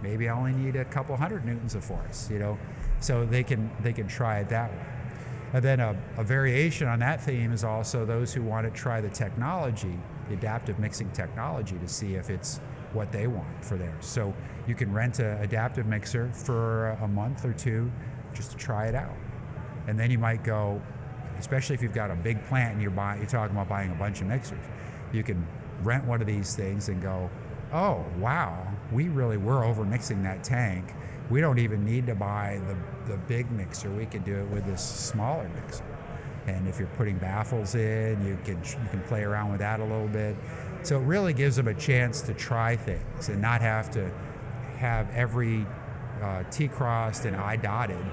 Maybe 0.00 0.28
I 0.28 0.36
only 0.36 0.52
need 0.52 0.76
a 0.76 0.84
couple 0.84 1.16
hundred 1.16 1.44
newtons 1.44 1.74
of 1.74 1.84
force. 1.84 2.30
You 2.30 2.38
know, 2.38 2.58
so 3.00 3.24
they 3.24 3.42
can 3.42 3.70
they 3.82 3.92
can 3.92 4.06
try 4.06 4.38
it 4.38 4.48
that 4.48 4.70
way. 4.70 4.86
And 5.52 5.62
then 5.62 5.80
a, 5.80 5.96
a 6.16 6.24
variation 6.24 6.88
on 6.88 6.98
that 7.00 7.22
theme 7.22 7.52
is 7.52 7.62
also 7.62 8.04
those 8.06 8.32
who 8.32 8.42
want 8.42 8.66
to 8.66 8.70
try 8.70 9.00
the 9.00 9.10
technology, 9.10 9.98
the 10.28 10.34
adaptive 10.34 10.78
mixing 10.78 11.10
technology, 11.10 11.78
to 11.78 11.88
see 11.88 12.14
if 12.14 12.30
it's 12.30 12.60
what 12.92 13.12
they 13.12 13.26
want 13.26 13.64
for 13.64 13.76
theirs. 13.76 14.06
So 14.06 14.34
you 14.66 14.74
can 14.74 14.92
rent 14.92 15.18
an 15.18 15.38
adaptive 15.42 15.86
mixer 15.86 16.30
for 16.32 16.90
a 17.02 17.08
month 17.08 17.44
or 17.44 17.52
two 17.52 17.90
just 18.34 18.50
to 18.52 18.56
try 18.56 18.86
it 18.86 18.94
out. 18.94 19.16
And 19.86 19.98
then 19.98 20.10
you 20.10 20.18
might 20.18 20.44
go, 20.44 20.80
especially 21.38 21.74
if 21.74 21.82
you've 21.82 21.92
got 21.92 22.10
a 22.10 22.16
big 22.16 22.42
plant 22.46 22.74
and 22.74 22.82
you're 22.82 22.90
buying, 22.90 23.20
you're 23.20 23.28
talking 23.28 23.54
about 23.54 23.68
buying 23.68 23.90
a 23.90 23.94
bunch 23.94 24.20
of 24.20 24.28
mixers, 24.28 24.64
you 25.12 25.22
can 25.22 25.46
rent 25.82 26.04
one 26.04 26.20
of 26.20 26.26
these 26.26 26.54
things 26.54 26.88
and 26.88 27.02
go, 27.02 27.28
oh 27.72 28.04
wow, 28.18 28.66
we 28.90 29.08
really 29.08 29.36
were 29.36 29.64
over 29.64 29.84
mixing 29.84 30.22
that 30.22 30.44
tank. 30.44 30.94
We 31.32 31.40
don't 31.40 31.58
even 31.58 31.82
need 31.82 32.06
to 32.08 32.14
buy 32.14 32.60
the, 32.68 33.12
the 33.12 33.16
big 33.16 33.50
mixer. 33.50 33.88
We 33.88 34.04
could 34.04 34.22
do 34.22 34.36
it 34.36 34.48
with 34.50 34.66
this 34.66 34.84
smaller 34.84 35.48
mixer. 35.54 35.86
And 36.46 36.68
if 36.68 36.78
you're 36.78 36.88
putting 36.88 37.16
baffles 37.16 37.74
in, 37.74 38.22
you 38.26 38.38
can 38.44 38.58
you 38.62 38.88
can 38.90 39.00
play 39.08 39.22
around 39.22 39.50
with 39.50 39.60
that 39.60 39.80
a 39.80 39.82
little 39.82 40.08
bit. 40.08 40.36
So 40.82 40.98
it 40.98 41.04
really 41.04 41.32
gives 41.32 41.56
them 41.56 41.68
a 41.68 41.74
chance 41.74 42.20
to 42.22 42.34
try 42.34 42.76
things 42.76 43.30
and 43.30 43.40
not 43.40 43.62
have 43.62 43.90
to 43.92 44.10
have 44.76 45.08
every 45.14 45.64
uh, 46.20 46.42
T 46.50 46.68
crossed 46.68 47.24
and 47.24 47.34
I 47.34 47.56
dotted 47.56 48.04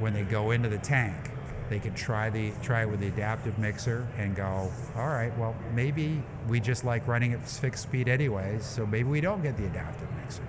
when 0.00 0.12
they 0.12 0.24
go 0.24 0.50
into 0.50 0.68
the 0.68 0.78
tank. 0.78 1.30
They 1.70 1.78
could 1.78 1.94
try 1.94 2.30
the 2.30 2.50
try 2.62 2.82
it 2.82 2.90
with 2.90 2.98
the 2.98 3.06
adaptive 3.06 3.60
mixer 3.60 4.08
and 4.18 4.34
go, 4.34 4.72
all 4.96 5.06
right, 5.06 5.36
well 5.38 5.54
maybe 5.72 6.20
we 6.48 6.58
just 6.58 6.84
like 6.84 7.06
running 7.06 7.32
at 7.32 7.48
fixed 7.48 7.84
speed 7.84 8.08
anyways, 8.08 8.66
so 8.66 8.84
maybe 8.84 9.08
we 9.08 9.20
don't 9.20 9.40
get 9.40 9.56
the 9.56 9.66
adaptive 9.66 10.08
mixer. 10.20 10.42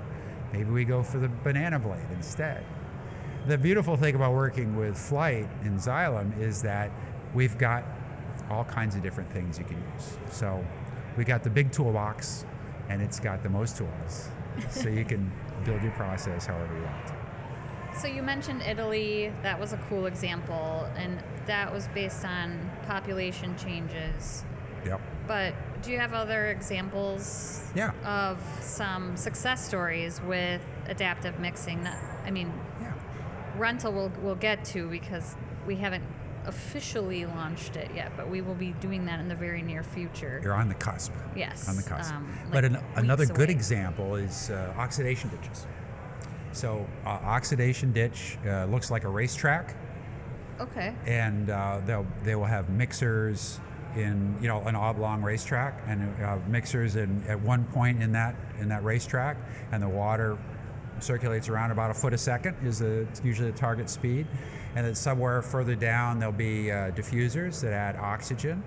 Maybe 0.54 0.70
we 0.70 0.86
go 0.86 1.04
for 1.04 1.18
the 1.18 1.28
banana 1.28 1.80
blade 1.80 2.06
instead. 2.12 2.66
The 3.48 3.58
beautiful 3.58 3.96
thing 3.98 4.16
about 4.16 4.34
working 4.34 4.76
with 4.76 4.96
Flygt 4.96 5.50
in 5.66 5.78
Xylem 5.78 6.38
is 6.40 6.62
that 6.64 6.92
we've 7.34 7.58
got 7.58 7.84
all 8.50 8.64
kinds 8.64 8.96
of 8.96 9.04
different 9.04 9.32
things 9.32 9.60
you 9.60 9.66
can 9.66 9.78
use. 9.94 10.18
So 10.32 10.66
we 11.18 11.24
got 11.24 11.44
the 11.44 11.50
big 11.50 11.72
toolbox 11.72 12.46
and 12.90 13.02
it's 13.02 13.20
got 13.20 13.44
the 13.44 13.50
most 13.50 13.78
tools. 13.78 14.30
so 14.70 14.90
you 14.90 15.06
can 15.06 15.32
build 15.66 15.82
your 15.82 15.92
process 15.92 16.46
however 16.46 16.74
you 16.76 16.84
want 16.84 17.08
to. 17.08 17.18
So 18.00 18.08
you 18.08 18.22
mentioned 18.22 18.62
Italy. 18.62 19.34
That 19.42 19.60
was 19.60 19.74
a 19.74 19.78
cool 19.90 20.06
example, 20.06 20.88
and 20.96 21.24
that 21.48 21.74
was 21.74 21.88
based 21.96 22.24
on 22.26 22.70
population 22.86 23.58
changes. 23.58 24.44
Yep. 24.86 25.02
But 25.28 25.54
do 25.82 25.92
you 25.92 26.00
have 26.00 26.14
other 26.14 26.48
examples 26.48 27.64
yeah. 27.76 27.92
of 28.06 28.40
some 28.62 29.18
success 29.18 29.66
stories 29.66 30.22
with 30.22 30.62
adaptive 30.88 31.40
mixing? 31.40 31.84
That, 31.84 32.02
I 32.26 32.32
mean, 32.32 32.52
yeah. 32.82 32.94
rental 33.58 33.92
we'll, 33.92 34.12
we'll 34.22 34.36
get 34.36 34.64
to 34.66 34.90
because 34.90 35.36
we 35.66 35.76
haven't 35.76 36.04
officially 36.46 37.26
launched 37.26 37.76
it 37.76 37.92
yet, 37.94 38.14
but 38.16 38.30
we 38.30 38.42
will 38.42 38.56
be 38.56 38.72
doing 38.80 39.06
that 39.06 39.20
in 39.20 39.28
the 39.28 39.36
very 39.36 39.62
near 39.62 39.84
future. 39.84 40.40
You're 40.42 40.54
on 40.54 40.70
the 40.70 40.76
cusp. 40.76 41.12
Yes. 41.36 41.68
On 41.68 41.76
the 41.76 41.84
cusp. 41.84 42.14
Um, 42.14 42.40
like 42.46 42.54
but 42.54 42.66
an, 42.66 42.78
another 42.96 43.26
good 43.26 43.50
away. 43.50 43.56
example 43.56 44.16
is 44.16 44.50
uh, 44.50 44.74
oxidation 44.78 45.30
ditches. 45.30 45.68
So 46.54 46.88
uh, 47.06 47.10
oxidation 47.10 47.92
ditch 47.92 48.38
uh, 48.48 48.66
looks 48.66 48.90
like 48.90 49.04
a 49.04 49.10
racetrack, 49.10 49.76
Okay. 50.60 50.96
and 51.06 51.50
uh, 51.50 51.82
they'll 51.86 52.08
they 52.24 52.36
will 52.36 52.46
have 52.46 52.70
mixers 52.70 53.60
in 53.96 54.38
you 54.42 54.48
know 54.48 54.62
an 54.64 54.76
oblong 54.76 55.22
racetrack, 55.22 55.82
and 55.88 56.24
uh, 56.24 56.38
mixers 56.48 56.96
in 56.96 57.24
at 57.28 57.40
one 57.40 57.66
point 57.66 58.02
in 58.02 58.12
that 58.12 58.36
in 58.60 58.70
that 58.70 58.84
racetrack, 58.84 59.38
and 59.72 59.82
the 59.82 59.90
water 59.90 60.38
circulates 61.00 61.50
around 61.50 61.72
about 61.72 61.92
a 61.92 61.94
foot 61.94 62.14
a 62.14 62.18
second 62.18 62.56
is 62.64 62.82
usually 63.24 63.52
the 63.52 63.58
target 63.58 63.90
speed, 63.90 64.28
and 64.76 64.86
then 64.86 64.96
somewhere 64.96 65.42
further 65.42 65.76
down 65.76 66.20
there'll 66.20 66.34
be 66.34 66.72
uh, 66.72 66.92
diffusers 66.92 67.62
that 67.62 67.74
add 67.74 67.96
oxygen, 67.96 68.64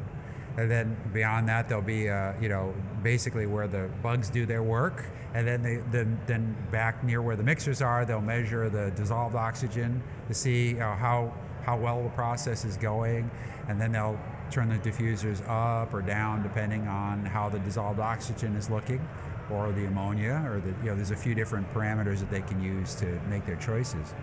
and 0.56 0.70
then 0.70 0.96
beyond 1.12 1.48
that 1.48 1.68
there'll 1.68 1.82
be 1.82 2.08
uh, 2.08 2.32
you 2.40 2.48
know 2.48 2.74
basically 3.02 3.46
where 3.46 3.68
the 3.68 3.90
bugs 4.02 4.30
do 4.30 4.46
their 4.46 4.62
work, 4.62 5.06
and 5.34 5.46
then 5.46 5.62
they 5.62 5.76
then 5.90 6.18
then 6.26 6.56
back 6.70 7.02
near 7.04 7.22
where 7.22 7.36
the 7.36 7.42
mixers 7.42 7.82
are 7.82 8.04
they'll 8.04 8.20
measure 8.20 8.68
the 8.68 8.90
dissolved 8.92 9.34
oxygen 9.34 10.02
to 10.28 10.34
see 10.34 10.78
uh, 10.80 10.94
how 10.96 11.32
how 11.64 11.76
well 11.76 12.02
the 12.02 12.10
process 12.10 12.64
is 12.64 12.76
going, 12.76 13.30
and 13.68 13.80
then 13.80 13.92
they'll 13.92 14.18
turn 14.50 14.68
the 14.68 14.78
diffusers 14.78 15.46
up 15.48 15.92
or 15.94 16.02
down 16.02 16.42
depending 16.42 16.86
on 16.88 17.24
how 17.24 17.48
the 17.48 17.58
dissolved 17.60 18.00
oxygen 18.00 18.56
is 18.56 18.70
looking 18.70 19.06
or 19.50 19.72
the 19.72 19.86
ammonia 19.86 20.42
or 20.46 20.60
the 20.60 20.68
you 20.82 20.90
know 20.90 20.94
there's 20.94 21.10
a 21.10 21.16
few 21.16 21.34
different 21.34 21.72
parameters 21.72 22.20
that 22.20 22.30
they 22.30 22.40
can 22.42 22.62
use 22.62 22.94
to 22.94 23.06
make 23.28 23.44
their 23.46 23.56
choices. 23.56 24.14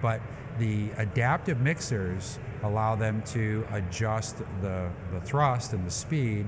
But 0.00 0.20
the 0.58 0.90
adaptive 0.96 1.60
mixers 1.60 2.38
allow 2.62 2.96
them 2.96 3.22
to 3.22 3.66
adjust 3.72 4.38
the, 4.60 4.90
the 5.12 5.20
thrust 5.20 5.72
and 5.72 5.86
the 5.86 5.90
speed 5.90 6.46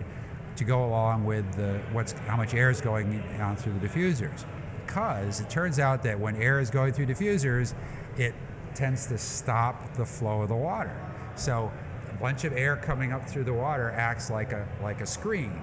to 0.56 0.64
go 0.64 0.84
along 0.84 1.24
with 1.24 1.50
the 1.54 1.80
what's 1.92 2.12
how 2.12 2.36
much 2.36 2.54
air 2.54 2.70
is 2.70 2.80
going 2.80 3.22
on 3.40 3.56
through 3.56 3.78
the 3.78 3.86
diffusers. 3.86 4.44
Because 4.86 5.40
it 5.40 5.48
turns 5.48 5.78
out 5.78 6.02
that 6.02 6.18
when 6.18 6.36
air 6.36 6.58
is 6.58 6.70
going 6.70 6.92
through 6.92 7.06
diffusers 7.06 7.74
it 8.16 8.34
tends 8.74 9.06
to 9.06 9.18
stop 9.18 9.94
the 9.94 10.04
flow 10.04 10.42
of 10.42 10.48
the 10.48 10.56
water. 10.56 10.94
So 11.36 11.72
bunch 12.20 12.44
of 12.44 12.52
air 12.52 12.76
coming 12.76 13.12
up 13.12 13.28
through 13.28 13.44
the 13.44 13.52
water 13.52 13.90
acts 13.90 14.30
like 14.30 14.52
a 14.52 14.66
like 14.82 15.00
a 15.00 15.06
screen 15.06 15.60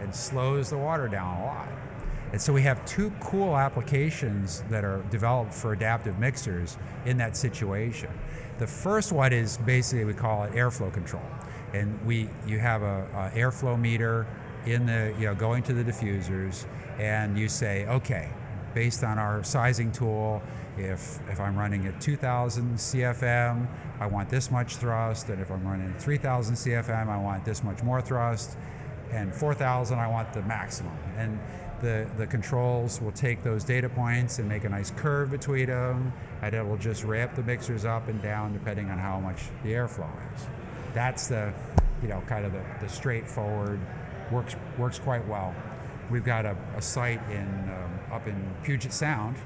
and 0.00 0.14
slows 0.14 0.70
the 0.70 0.78
water 0.78 1.08
down 1.08 1.38
a 1.38 1.44
lot 1.44 1.68
and 2.32 2.42
so 2.42 2.52
we 2.52 2.62
have 2.62 2.84
two 2.84 3.10
cool 3.20 3.56
applications 3.56 4.62
that 4.68 4.84
are 4.84 5.02
developed 5.10 5.54
for 5.54 5.72
adaptive 5.72 6.18
mixers 6.18 6.76
in 7.04 7.16
that 7.18 7.36
situation. 7.36 8.10
The 8.58 8.66
first 8.66 9.12
one 9.12 9.32
is 9.32 9.58
basically 9.58 10.04
we 10.04 10.14
call 10.14 10.44
it 10.44 10.52
airflow 10.52 10.92
control, 10.92 11.22
and 11.72 11.98
we 12.04 12.28
you 12.46 12.58
have 12.58 12.82
a, 12.82 13.30
a 13.34 13.38
airflow 13.38 13.78
meter 13.78 14.26
in 14.64 14.86
the 14.86 15.14
you 15.18 15.26
know 15.26 15.34
going 15.34 15.62
to 15.64 15.72
the 15.72 15.84
diffusers, 15.84 16.66
and 16.98 17.38
you 17.38 17.48
say 17.48 17.86
okay, 17.86 18.30
based 18.76 19.02
on 19.02 19.18
our 19.18 19.42
sizing 19.42 19.90
tool, 19.90 20.42
if 20.76 21.18
if 21.30 21.40
I'm 21.40 21.56
running 21.56 21.86
at 21.86 21.98
2,000 21.98 22.76
CFM, 22.76 23.66
I 23.98 24.06
want 24.06 24.28
this 24.28 24.50
much 24.50 24.76
thrust, 24.76 25.30
and 25.30 25.40
if 25.40 25.50
I'm 25.50 25.66
running 25.66 25.90
at 25.90 26.02
3,000 26.02 26.54
CFM, 26.54 27.08
I 27.08 27.16
want 27.16 27.42
this 27.46 27.64
much 27.64 27.82
more 27.82 28.02
thrust, 28.02 28.58
and 29.10 29.34
4,000, 29.34 29.98
I 29.98 30.08
want 30.08 30.30
the 30.34 30.42
maximum, 30.42 30.92
and 31.16 31.40
the, 31.80 32.06
the 32.18 32.26
controls 32.26 33.00
will 33.00 33.12
take 33.12 33.42
those 33.42 33.64
data 33.64 33.88
points 33.88 34.40
and 34.40 34.46
make 34.46 34.64
a 34.64 34.68
nice 34.68 34.90
curve 34.90 35.30
between 35.30 35.66
them, 35.66 36.12
and 36.42 36.54
it 36.54 36.66
will 36.66 36.76
just 36.76 37.02
ramp 37.02 37.34
the 37.34 37.42
mixers 37.42 37.86
up 37.86 38.08
and 38.08 38.20
down 38.20 38.52
depending 38.52 38.90
on 38.90 38.98
how 38.98 39.18
much 39.18 39.44
the 39.62 39.70
airflow 39.70 40.10
is. 40.34 40.46
That's 40.92 41.28
the, 41.28 41.50
you 42.02 42.08
know, 42.08 42.22
kind 42.26 42.44
of 42.44 42.52
the, 42.52 42.62
the 42.80 42.88
straightforward, 42.90 43.80
works 44.30 44.54
works 44.76 44.98
quite 44.98 45.26
well. 45.26 45.54
We've 46.10 46.24
got 46.24 46.44
a, 46.44 46.56
a 46.76 46.82
site 46.82 47.22
in 47.30 47.48
um, 47.70 47.85
up 48.16 48.26
in 48.26 48.54
Puget 48.62 48.92
Sound, 48.92 49.36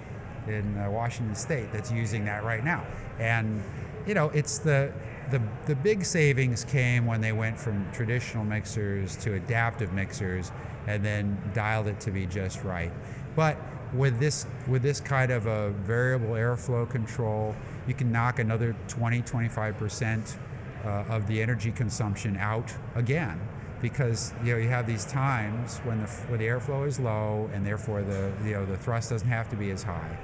in 0.46 0.78
uh, 0.78 0.90
Washington 0.90 1.34
State, 1.34 1.72
that's 1.72 1.92
using 1.92 2.24
that 2.24 2.44
right 2.44 2.64
now, 2.64 2.86
and 3.18 3.62
you 4.06 4.14
know, 4.14 4.30
it's 4.30 4.58
the 4.58 4.92
the, 5.30 5.40
the 5.66 5.76
big 5.76 6.04
savings 6.04 6.64
came 6.64 7.06
when 7.06 7.20
they 7.20 7.32
went 7.32 7.58
from 7.58 7.86
traditional 7.92 8.44
mixers 8.44 9.16
to 9.18 9.34
adaptive 9.34 9.92
mixers 9.92 10.50
and 10.88 11.04
then 11.04 11.38
dialed 11.54 11.86
it 11.86 12.00
to 12.00 12.10
be 12.10 12.26
just 12.26 12.64
right. 12.64 12.90
But 13.36 13.56
with 13.94 14.18
this 14.18 14.46
with 14.66 14.82
this 14.82 14.98
kind 15.00 15.30
of 15.30 15.46
a 15.46 15.70
variable 15.70 16.30
airflow 16.30 16.88
control, 16.88 17.54
you 17.86 17.94
can 17.94 18.10
knock 18.10 18.38
another 18.38 18.74
20 18.88 19.22
25% 19.22 20.36
uh, 20.84 20.88
of 21.08 21.26
the 21.26 21.40
energy 21.42 21.70
consumption 21.70 22.36
out 22.36 22.72
again 22.94 23.40
because 23.80 24.32
you 24.44 24.52
know 24.52 24.58
you 24.58 24.68
have 24.68 24.86
these 24.86 25.04
times 25.06 25.78
when 25.78 26.00
the 26.00 26.06
when 26.28 26.38
the 26.38 26.46
airflow 26.46 26.86
is 26.86 27.00
low 27.00 27.48
and 27.52 27.64
therefore 27.64 28.02
the 28.02 28.32
you 28.44 28.52
know 28.52 28.66
the 28.66 28.76
thrust 28.76 29.10
doesn't 29.10 29.28
have 29.28 29.48
to 29.48 29.56
be 29.56 29.70
as 29.70 29.82
high 29.82 30.18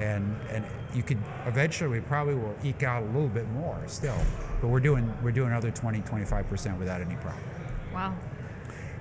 and 0.00 0.36
and 0.50 0.64
you 0.94 1.02
could 1.02 1.18
eventually 1.46 1.90
we 1.90 2.00
probably 2.00 2.34
will 2.34 2.54
eke 2.64 2.82
out 2.82 3.02
a 3.02 3.06
little 3.06 3.28
bit 3.28 3.48
more 3.50 3.80
still, 3.86 4.18
but 4.60 4.68
we're 4.68 4.80
doing 4.80 5.12
we're 5.22 5.32
doing 5.32 5.50
another 5.50 5.70
20 5.70 6.00
25 6.02 6.48
percent 6.48 6.78
without 6.78 7.00
any 7.00 7.16
problem. 7.16 7.44
Wow. 7.92 8.14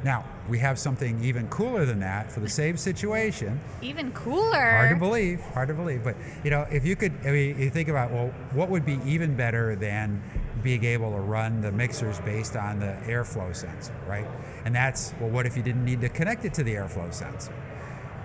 Now 0.03 0.25
we 0.47 0.59
have 0.59 0.77
something 0.77 1.23
even 1.23 1.47
cooler 1.47 1.85
than 1.85 1.99
that 1.99 2.31
for 2.31 2.39
the 2.39 2.49
same 2.61 2.77
situation. 2.77 3.59
Even 3.81 4.11
cooler. 4.11 4.71
Hard 4.71 4.91
to 4.91 4.95
believe, 4.95 5.41
hard 5.41 5.67
to 5.69 5.73
believe. 5.73 6.03
But 6.03 6.15
you 6.43 6.51
know, 6.51 6.67
if 6.71 6.85
you 6.85 6.95
could, 6.95 7.13
I 7.25 7.31
mean, 7.31 7.59
you 7.59 7.69
think 7.69 7.89
about 7.89 8.11
well, 8.11 8.27
what 8.53 8.69
would 8.69 8.85
be 8.85 8.99
even 9.05 9.35
better 9.35 9.75
than 9.75 10.21
being 10.63 10.83
able 10.83 11.11
to 11.11 11.19
run 11.19 11.61
the 11.61 11.71
mixers 11.71 12.19
based 12.21 12.55
on 12.55 12.79
the 12.79 12.97
airflow 13.05 13.55
sensor, 13.55 13.93
right? 14.07 14.27
And 14.65 14.73
that's 14.73 15.13
well, 15.19 15.29
what 15.29 15.45
if 15.45 15.55
you 15.57 15.63
didn't 15.63 15.85
need 15.85 16.01
to 16.01 16.09
connect 16.09 16.45
it 16.45 16.53
to 16.55 16.63
the 16.63 16.73
airflow 16.73 17.13
sensor? 17.13 17.53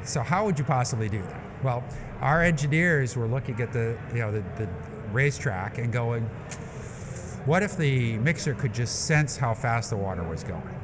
So 0.04 0.22
how 0.22 0.44
would 0.46 0.58
you 0.58 0.64
possibly 0.64 1.08
do 1.08 1.22
that? 1.22 1.42
Well, 1.62 1.84
our 2.20 2.42
engineers 2.42 3.16
were 3.16 3.26
looking 3.26 3.60
at 3.60 3.72
the 3.72 3.98
you 4.12 4.20
know 4.20 4.32
the, 4.32 4.44
the 4.56 4.68
racetrack 5.12 5.78
and 5.78 5.92
going, 5.92 6.22
what 7.44 7.62
if 7.62 7.76
the 7.76 8.18
mixer 8.18 8.54
could 8.54 8.72
just 8.72 9.06
sense 9.06 9.36
how 9.36 9.54
fast 9.54 9.90
the 9.90 9.96
water 9.96 10.22
was 10.22 10.44
going? 10.44 10.80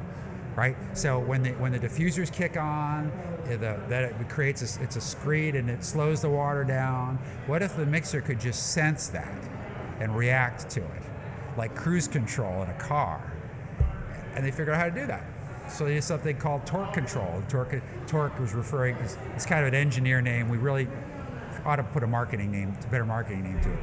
right? 0.57 0.75
So 0.97 1.19
when 1.19 1.43
the 1.43 1.51
when 1.51 1.71
the 1.71 1.79
diffusers 1.79 2.33
kick 2.33 2.57
on, 2.57 3.11
eh, 3.45 3.55
the, 3.57 3.79
that 3.87 4.19
it 4.19 4.27
creates 4.27 4.77
a, 4.77 4.83
it's 4.83 4.95
a 4.95 5.01
screed 5.01 5.55
and 5.55 5.69
it 5.69 5.85
slows 5.85 6.21
the 6.21 6.29
water 6.29 6.63
down. 6.65 7.19
What 7.45 7.61
if 7.61 7.77
the 7.77 7.85
mixer 7.85 8.19
could 8.21 8.39
just 8.39 8.73
sense 8.73 9.07
that 9.09 9.49
and 9.99 10.15
react 10.15 10.67
to 10.71 10.81
it, 10.81 11.03
like 11.57 11.75
cruise 11.75 12.07
control 12.07 12.63
in 12.63 12.69
a 12.69 12.77
car? 12.79 13.33
And 14.35 14.45
they 14.45 14.51
figured 14.51 14.69
out 14.69 14.77
how 14.77 14.85
to 14.85 14.91
do 14.91 15.07
that. 15.07 15.25
So 15.69 15.85
they 15.85 15.95
used 15.95 16.07
something 16.07 16.37
called 16.37 16.65
torque 16.65 16.93
control. 16.93 17.43
Torque 17.49 17.81
torque 18.05 18.39
was 18.39 18.53
referring 18.53 18.95
it's, 18.97 19.17
it's 19.35 19.45
kind 19.45 19.61
of 19.61 19.67
an 19.67 19.75
engineer 19.75 20.21
name. 20.21 20.47
We 20.47 20.57
really 20.57 20.87
ought 21.65 21.77
to 21.77 21.83
put 21.83 22.03
a 22.03 22.07
marketing 22.07 22.51
name, 22.51 22.77
a 22.81 22.87
better 22.87 23.05
marketing 23.05 23.43
name 23.43 23.61
to 23.61 23.73
it. 23.73 23.79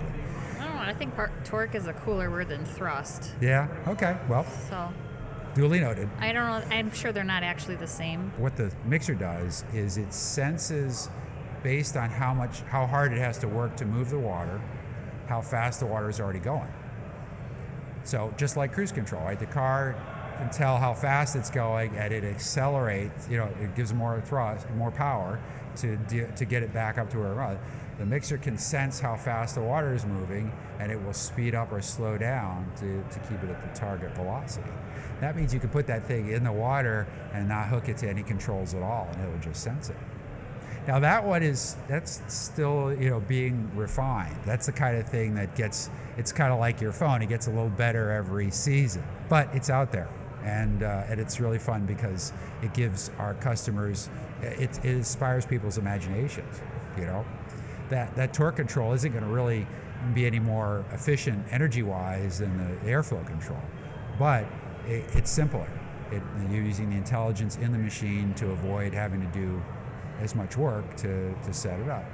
I 0.61 0.65
don't 0.65 0.77
know. 0.77 0.83
I 0.83 0.95
think 0.95 1.15
par- 1.15 1.33
torque 1.45 1.75
is 1.75 1.87
a 1.87 1.93
cooler 1.93 2.31
word 2.31 2.49
than 2.49 2.65
thrust. 2.65 3.33
Yeah. 3.41 3.69
Okay. 3.89 4.17
Well. 4.29 4.47
So 4.71 4.93
Duly 5.55 5.79
noted. 5.79 6.09
I 6.19 6.33
don't 6.33 6.49
know. 6.49 6.75
I'm 6.75 6.93
sure 6.93 7.13
they're 7.13 7.23
not 7.23 7.45
actually 7.45 7.77
the 7.77 7.87
same. 7.87 8.33
What 8.39 8.57
the 8.57 8.73
mixer 8.85 9.15
does 9.15 9.65
is 9.73 9.99
it 9.99 10.13
senses 10.13 11.09
based 11.63 11.97
on 11.97 12.11
how 12.11 12.35
much 12.35 12.63
how 12.63 12.87
hard 12.87 13.13
it 13.13 13.19
has 13.19 13.39
to 13.39 13.49
work 13.49 13.77
to 13.77 13.85
move 13.85 14.11
the 14.11 14.19
water, 14.19 14.61
how 15.29 15.41
fast 15.41 15.79
the 15.79 15.87
water 15.87 16.09
is 16.09 16.21
already 16.21 16.41
going. 16.41 16.69
So 18.05 18.33
just 18.37 18.57
like 18.57 18.73
cruise 18.73 18.93
control, 18.93 19.23
right? 19.25 19.39
The 19.39 19.47
car 19.47 19.97
can 20.39 20.51
tell 20.51 20.77
how 20.77 20.95
fast 20.95 21.37
it's 21.37 21.51
going 21.51 21.97
and 21.97 22.13
it 22.13 22.25
accelerates, 22.25 23.29
you 23.29 23.39
know, 23.39 23.49
it 23.61 23.75
gives 23.75 23.93
more 23.95 24.21
thrust, 24.21 24.69
more 24.71 24.91
power 24.91 25.41
to 25.77 25.97
to 26.37 26.45
get 26.45 26.63
it 26.63 26.73
back 26.73 26.99
up 26.99 27.11
to 27.11 27.19
where 27.19 27.33
it 27.33 27.35
runs. 27.35 27.59
The 27.99 28.07
mixer 28.07 28.39
can 28.39 28.59
sense 28.59 28.99
how 28.99 29.17
fast 29.17 29.55
the 29.55 29.61
water 29.61 29.95
is 29.95 30.05
moving 30.05 30.53
and 30.81 30.91
it 30.91 31.03
will 31.03 31.13
speed 31.13 31.55
up 31.55 31.71
or 31.71 31.81
slow 31.81 32.19
down 32.19 32.71
to, 32.77 33.03
to 33.03 33.19
keep 33.29 33.43
it 33.43 33.51
at 33.51 33.61
the 33.61 33.79
target 33.79 34.15
velocity. 34.17 34.71
That 35.21 35.37
means 35.37 35.55
you 35.55 35.61
can 35.61 35.71
put 35.71 35.87
that 35.87 36.03
thing 36.03 36.31
in 36.31 36.43
the 36.43 36.53
water 36.53 37.07
and 37.33 37.49
not 37.49 37.69
hook 37.69 37.89
it 37.89 37.97
to 37.99 38.09
any 38.09 38.25
controls 38.25 38.75
at 38.75 38.83
all, 38.83 39.09
and 39.13 39.23
it'll 39.23 39.39
just 39.39 39.63
sense 39.63 39.91
it. 39.91 39.97
Now 40.87 40.99
that 40.99 41.25
one 41.25 41.43
is 41.43 41.77
that's 41.89 42.21
still 42.29 42.93
you 42.93 43.11
know 43.11 43.21
being 43.21 43.71
refined. 43.75 44.37
That's 44.45 44.67
the 44.67 44.73
kind 44.73 44.97
of 44.99 45.09
thing 45.09 45.35
that 45.35 45.55
gets 45.55 45.91
it's 46.19 46.33
kind 46.33 46.53
of 46.53 46.59
like 46.59 46.81
your 46.81 46.93
phone. 46.93 47.23
It 47.23 47.29
gets 47.29 47.47
a 47.47 47.51
little 47.51 47.71
better 47.71 48.11
every 48.11 48.51
season, 48.51 49.03
but 49.29 49.49
it's 49.55 49.71
out 49.71 49.93
there, 49.93 50.09
and 50.43 50.83
uh, 50.83 51.05
and 51.09 51.19
it's 51.19 51.41
really 51.41 51.59
fun 51.59 51.87
because 51.87 52.33
it 52.63 52.75
gives 52.75 53.11
our 53.19 53.35
customers 53.35 54.11
it, 54.43 54.79
it 54.79 54.85
inspires 54.85 55.47
people's 55.47 55.79
imaginations. 55.79 56.61
You 56.99 57.05
know, 57.07 57.25
that 57.89 58.15
that 58.17 58.35
torque 58.35 58.57
control 58.57 58.93
isn't 58.93 59.11
going 59.11 59.25
to 59.25 59.31
really 59.31 59.67
be 60.13 60.27
any 60.27 60.39
more 60.39 60.85
efficient 60.93 61.47
energy-wise 61.51 62.41
than 62.41 62.59
the 62.59 62.91
airflow 62.91 63.27
control, 63.27 63.63
but 64.19 64.45
it, 64.87 65.05
it's 65.15 65.31
simpler. 65.31 65.67
It, 66.13 66.23
you're 66.51 66.63
using 66.63 66.91
the 66.91 66.97
intelligence 66.97 67.57
in 67.57 67.73
the 67.73 67.79
machine 67.79 68.35
to 68.35 68.51
avoid 68.51 68.93
having 68.93 69.23
to 69.23 69.27
do 69.29 69.63
as 70.21 70.35
much 70.35 70.57
work 70.57 70.97
to, 70.97 71.35
to 71.45 71.53
set 71.53 71.79
it 71.81 71.89
up. 71.89 72.05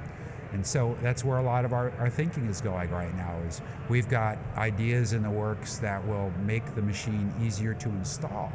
And 0.53 0.65
so 0.65 0.97
that's 1.01 1.23
where 1.23 1.37
a 1.37 1.43
lot 1.43 1.63
of 1.63 1.71
our, 1.71 1.91
our 1.91 2.09
thinking 2.09 2.47
is 2.47 2.59
going 2.59 2.89
right 2.89 3.15
now 3.15 3.37
is 3.47 3.61
we've 3.89 4.09
got 4.09 4.37
ideas 4.57 5.13
in 5.13 5.23
the 5.23 5.29
works 5.29 5.77
that 5.77 6.05
will 6.05 6.31
make 6.45 6.75
the 6.75 6.81
machine 6.81 7.33
easier 7.41 7.73
to 7.75 7.89
install 7.89 8.51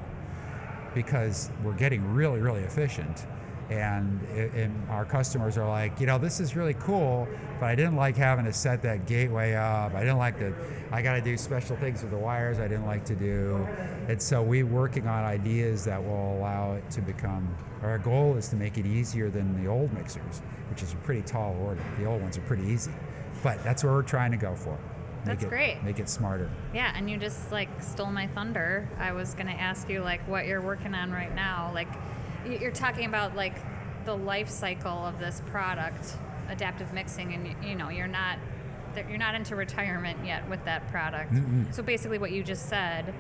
because 0.95 1.51
we're 1.63 1.73
getting 1.75 2.15
really, 2.15 2.41
really 2.41 2.63
efficient 2.63 3.27
and, 3.71 4.23
and 4.31 4.89
our 4.91 5.05
customers 5.05 5.59
are 5.59 5.69
like, 5.69 5.99
you 6.01 6.07
know, 6.07 6.19
this 6.19 6.39
is 6.39 6.55
really 6.55 6.75
cool, 6.75 7.27
but 7.59 7.67
I 7.67 7.75
didn't 7.75 7.97
like 7.97 8.17
having 8.17 8.45
to 8.45 8.53
set 8.53 8.83
that 8.83 9.07
gateway 9.07 9.55
up. 9.55 9.95
I 9.95 10.01
didn't 10.01 10.19
like 10.19 10.39
to, 10.39 10.55
I 10.93 11.03
got 11.03 11.15
to 11.15 11.21
do 11.21 11.37
special 11.37 11.77
things 11.77 12.03
with 12.03 12.13
the 12.13 12.19
wires 12.19 12.59
I 12.59 12.69
didn't 12.69 12.87
like 12.87 13.05
to 13.07 13.17
do. 13.17 13.67
And 14.09 14.23
so 14.23 14.43
we're 14.43 14.67
working 14.67 15.09
on 15.09 15.25
ideas 15.25 15.85
that 15.85 16.03
will 16.03 16.39
allow 16.39 16.75
it 16.75 16.89
to 16.93 17.01
become, 17.01 17.57
our 17.83 17.99
goal 17.99 18.37
is 18.37 18.49
to 18.51 18.57
make 18.57 18.79
it 18.79 18.87
easier 18.87 19.31
than 19.31 19.61
the 19.63 19.69
old 19.69 19.93
mixers, 19.93 20.43
which 20.71 20.83
is 20.83 20.93
a 20.93 20.97
pretty 20.97 21.23
tall 21.23 21.57
order. 21.61 21.83
The 21.99 22.05
old 22.05 22.23
ones 22.23 22.39
are 22.39 22.43
pretty 22.43 22.65
easy, 22.65 22.93
but 23.43 23.63
that's 23.65 23.83
what 23.83 23.93
we're 23.93 24.03
trying 24.03 24.31
to 24.31 24.37
go 24.37 24.55
for. 24.55 24.79
Make 25.27 25.41
That's 25.41 25.45
it, 25.45 25.49
great. 25.49 25.83
Make 25.83 25.99
it 25.99 26.09
smarter. 26.09 26.49
Yeah, 26.73 26.93
and 26.95 27.11
you 27.11 27.17
just 27.17 27.51
like 27.51 27.69
stole 27.83 28.13
my 28.13 28.29
thunder. 28.29 28.89
I 28.97 29.11
was 29.11 29.35
going 29.35 29.49
to 29.49 29.53
ask 29.53 29.89
you 29.89 30.01
like 30.01 30.27
what 30.29 30.47
you're 30.47 30.61
working 30.61 30.95
on 30.95 31.11
right 31.11 31.35
now. 31.35 31.73
Like 31.75 31.89
you're 32.47 32.71
talking 32.71 33.07
about 33.07 33.35
like 33.37 33.57
the 34.05 34.17
life 34.17 34.49
cycle 34.49 35.05
of 35.05 35.19
this 35.19 35.43
product, 35.47 36.17
adaptive 36.49 36.93
mixing, 36.93 37.35
and 37.35 37.65
you 37.65 37.75
know 37.75 37.89
you're 37.89 38.07
not 38.07 38.39
you're 39.09 39.19
not 39.19 39.35
into 39.35 39.57
retirement 39.57 40.19
yet 40.25 40.49
with 40.49 40.65
that 40.65 40.89
product. 40.89 41.33
Mm-mm. 41.33 41.75
So 41.75 41.83
basically, 41.83 42.19
what 42.19 42.33
you 42.33 42.43
just 42.43 42.69
said 42.69 43.15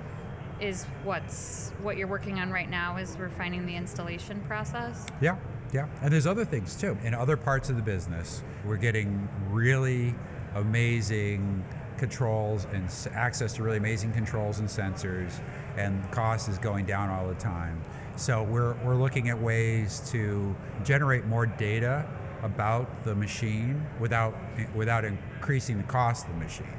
is 0.58 0.84
what's 1.04 1.72
what 1.82 1.96
you're 1.96 2.08
working 2.08 2.38
on 2.38 2.50
right 2.50 2.70
now 2.70 2.96
is 2.96 3.16
refining 3.18 3.66
the 3.66 3.76
installation 3.76 4.40
process. 4.42 5.06
Yeah, 5.20 5.36
yeah, 5.72 5.86
and 6.02 6.12
there's 6.12 6.26
other 6.26 6.44
things 6.44 6.76
too. 6.76 6.96
In 7.02 7.14
other 7.14 7.36
parts 7.36 7.68
of 7.68 7.76
the 7.76 7.82
business, 7.82 8.42
we're 8.64 8.76
getting 8.76 9.28
really 9.50 10.14
amazing 10.54 11.64
controls 11.98 12.66
and 12.72 12.88
access 13.14 13.54
to 13.54 13.62
really 13.62 13.78
amazing 13.78 14.12
controls 14.12 14.58
and 14.58 14.68
sensors, 14.68 15.40
and 15.76 16.10
cost 16.10 16.48
is 16.48 16.58
going 16.58 16.86
down 16.86 17.10
all 17.10 17.26
the 17.28 17.34
time. 17.34 17.80
So 18.16 18.42
we're, 18.42 18.72
we're 18.82 18.96
looking 18.96 19.28
at 19.28 19.38
ways 19.40 20.00
to 20.10 20.56
generate 20.84 21.26
more 21.26 21.44
data 21.44 22.08
about 22.42 23.04
the 23.04 23.14
machine 23.14 23.86
without, 24.00 24.34
without 24.74 25.04
increasing 25.04 25.76
the 25.76 25.84
cost 25.84 26.26
of 26.26 26.32
the 26.32 26.38
machine. 26.38 26.72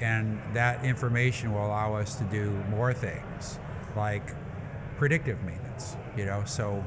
And 0.00 0.40
that 0.54 0.84
information 0.84 1.52
will 1.52 1.66
allow 1.66 1.94
us 1.94 2.14
to 2.16 2.24
do 2.24 2.50
more 2.70 2.92
things 2.92 3.58
like 3.96 4.30
predictive 4.96 5.42
maintenance, 5.42 5.96
you 6.16 6.24
know, 6.24 6.44
so 6.44 6.84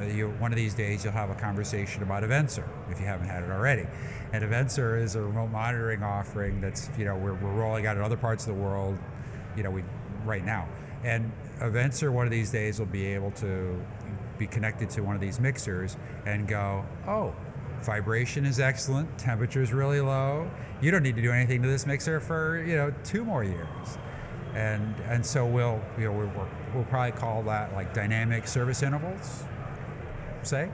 uh, 0.00 0.04
you, 0.04 0.28
one 0.38 0.52
of 0.52 0.56
these 0.56 0.74
days 0.74 1.04
you'll 1.04 1.12
have 1.12 1.30
a 1.30 1.34
conversation 1.34 2.02
about 2.02 2.22
Avensor 2.22 2.68
if 2.90 3.00
you 3.00 3.06
haven't 3.06 3.28
had 3.28 3.42
it 3.42 3.50
already. 3.50 3.86
And 4.32 4.44
Avensor 4.44 5.00
is 5.00 5.14
a 5.14 5.22
remote 5.22 5.48
monitoring 5.48 6.02
offering 6.02 6.60
that's, 6.60 6.90
you 6.98 7.04
know, 7.04 7.16
we're, 7.16 7.34
we're 7.34 7.52
rolling 7.52 7.86
out 7.86 7.96
in 7.96 8.02
other 8.02 8.16
parts 8.16 8.46
of 8.46 8.54
the 8.54 8.60
world, 8.60 8.98
you 9.56 9.62
know, 9.62 9.70
we, 9.70 9.84
right 10.24 10.44
now. 10.44 10.68
And 11.04 11.30
Avensor 11.60 12.10
one 12.10 12.26
of 12.26 12.32
these 12.32 12.50
days 12.50 12.78
will 12.78 12.86
be 12.86 13.06
able 13.06 13.30
to 13.32 13.80
be 14.38 14.46
connected 14.46 14.90
to 14.90 15.02
one 15.02 15.14
of 15.14 15.20
these 15.20 15.38
mixers 15.38 15.96
and 16.26 16.48
go, 16.48 16.84
oh, 17.06 17.34
vibration 17.82 18.44
is 18.46 18.58
excellent, 18.58 19.16
temperature 19.18 19.62
is 19.62 19.72
really 19.72 20.00
low. 20.00 20.50
You 20.80 20.90
don't 20.90 21.02
need 21.02 21.16
to 21.16 21.22
do 21.22 21.30
anything 21.30 21.62
to 21.62 21.68
this 21.68 21.86
mixer 21.86 22.20
for 22.20 22.64
you 22.66 22.76
know 22.76 22.92
two 23.04 23.24
more 23.24 23.44
years, 23.44 23.98
and 24.54 24.94
and 25.08 25.24
so 25.24 25.46
we'll 25.46 25.80
you 25.98 26.04
know 26.04 26.12
we'll, 26.12 26.48
we'll 26.74 26.84
probably 26.84 27.12
call 27.12 27.42
that 27.44 27.74
like 27.74 27.94
dynamic 27.94 28.48
service 28.48 28.82
intervals, 28.82 29.44
say 30.42 30.70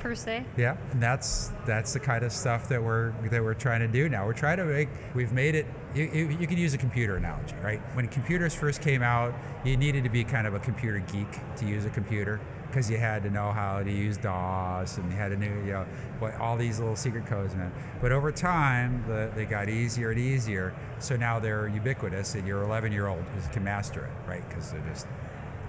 per 0.00 0.14
se. 0.14 0.44
Yeah, 0.56 0.76
and 0.90 1.02
that's 1.02 1.52
that's 1.66 1.92
the 1.92 2.00
kind 2.00 2.24
of 2.24 2.32
stuff 2.32 2.68
that 2.68 2.82
we're 2.82 3.12
that 3.30 3.42
we're 3.42 3.54
trying 3.54 3.80
to 3.80 3.88
do 3.88 4.08
now. 4.08 4.26
We're 4.26 4.32
trying 4.32 4.56
to 4.58 4.64
make. 4.64 4.88
We've 5.14 5.32
made 5.32 5.54
it. 5.54 5.66
You, 5.94 6.04
you, 6.04 6.46
can 6.46 6.56
use 6.56 6.72
a 6.72 6.78
computer 6.78 7.16
analogy, 7.16 7.56
right? 7.64 7.80
When 7.94 8.06
computers 8.06 8.54
first 8.54 8.80
came 8.80 9.02
out, 9.02 9.34
you 9.64 9.76
needed 9.76 10.04
to 10.04 10.10
be 10.10 10.22
kind 10.22 10.46
of 10.46 10.54
a 10.54 10.60
computer 10.60 11.00
geek 11.00 11.26
to 11.56 11.66
use 11.66 11.84
a 11.84 11.90
computer 11.90 12.40
because 12.70 12.88
you 12.88 12.96
had 12.96 13.24
to 13.24 13.30
know 13.30 13.50
how 13.50 13.82
to 13.82 13.90
use 13.90 14.16
DOS 14.16 14.98
and 14.98 15.10
you 15.10 15.16
had 15.16 15.30
to 15.30 15.36
know, 15.36 15.46
you 15.46 15.72
know 15.72 15.86
what 16.20 16.36
all 16.36 16.56
these 16.56 16.78
little 16.78 16.96
secret 16.96 17.26
codes 17.26 17.54
meant. 17.54 17.74
But 18.00 18.12
over 18.12 18.30
time, 18.30 19.04
the, 19.08 19.32
they 19.34 19.44
got 19.44 19.68
easier 19.68 20.10
and 20.10 20.20
easier. 20.20 20.72
So 21.00 21.16
now 21.16 21.40
they're 21.40 21.68
ubiquitous, 21.68 22.34
and 22.34 22.46
your 22.46 22.62
11 22.62 22.92
year 22.92 23.08
old 23.08 23.24
can 23.52 23.64
master 23.64 24.04
it, 24.04 24.28
right? 24.28 24.48
Because 24.48 24.70
they're 24.70 24.84
just, 24.88 25.06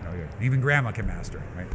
you 0.03 0.19
know, 0.19 0.27
even 0.41 0.61
grandma 0.61 0.91
can 0.91 1.07
master 1.07 1.39
it, 1.39 1.57
right? 1.57 1.67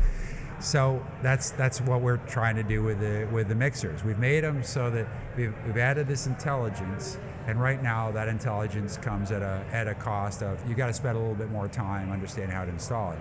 So 0.59 1.05
that's 1.23 1.51
that's 1.51 1.81
what 1.83 2.01
we're 2.01 2.17
trying 2.17 2.57
to 2.57 2.63
do 2.63 2.83
with 2.83 3.01
the 3.01 3.29
with 3.31 3.49
the 3.49 3.55
mixers. 3.55 4.03
We've 4.03 4.19
made 4.19 4.43
them 4.43 4.65
so 4.65 4.91
that 4.91 5.07
we've, 5.37 5.55
we've 5.67 5.77
added 5.77 6.09
this 6.09 6.27
intelligence, 6.27 7.19
and 7.47 7.61
right 7.61 7.83
now 7.83 8.11
that 8.13 8.29
intelligence 8.29 8.97
comes 8.97 9.33
at 9.33 9.43
a 9.43 9.63
at 9.71 9.87
a 9.87 9.95
cost 9.95 10.43
of 10.43 10.59
you 10.67 10.75
got 10.75 10.87
to 10.87 10.95
spend 10.95 11.17
a 11.17 11.21
little 11.21 11.35
bit 11.35 11.51
more 11.51 11.69
time 11.69 12.11
understanding 12.11 12.57
how 12.57 12.65
to 12.65 12.71
install 12.71 13.13
it, 13.13 13.19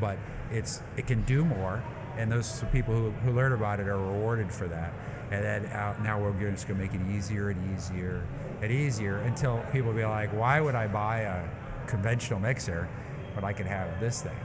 but 0.00 0.16
it's 0.52 0.80
it 0.96 1.08
can 1.08 1.22
do 1.22 1.44
more, 1.44 1.82
and 2.16 2.30
those 2.30 2.64
people 2.70 2.94
who, 2.94 3.10
who 3.10 3.32
learn 3.32 3.52
about 3.52 3.80
it 3.80 3.88
are 3.88 3.98
rewarded 3.98 4.52
for 4.52 4.68
that. 4.68 4.92
And 5.32 5.44
then 5.44 5.66
uh, 5.66 5.96
now 6.04 6.20
we're 6.20 6.32
just 6.50 6.68
going 6.68 6.78
to 6.78 6.86
make 6.86 6.94
it 6.94 7.00
easier 7.12 7.50
and 7.50 7.76
easier 7.76 8.24
and 8.62 8.70
easier 8.70 9.18
until 9.18 9.58
people 9.72 9.92
be 9.92 10.04
like, 10.04 10.30
why 10.30 10.60
would 10.60 10.76
I 10.76 10.86
buy 10.86 11.22
a 11.22 11.42
conventional 11.88 12.38
mixer 12.38 12.88
when 13.34 13.44
I 13.44 13.52
can 13.52 13.66
have 13.66 13.98
this 13.98 14.22
thing? 14.22 14.36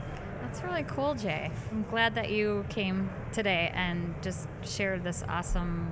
That's 0.52 0.64
really 0.64 0.82
cool, 0.82 1.14
Jay. 1.14 1.50
I'm 1.70 1.82
glad 1.84 2.14
that 2.16 2.30
you 2.30 2.66
came 2.68 3.08
today 3.32 3.72
and 3.72 4.14
just 4.20 4.48
shared 4.62 5.02
this 5.02 5.24
awesome 5.26 5.90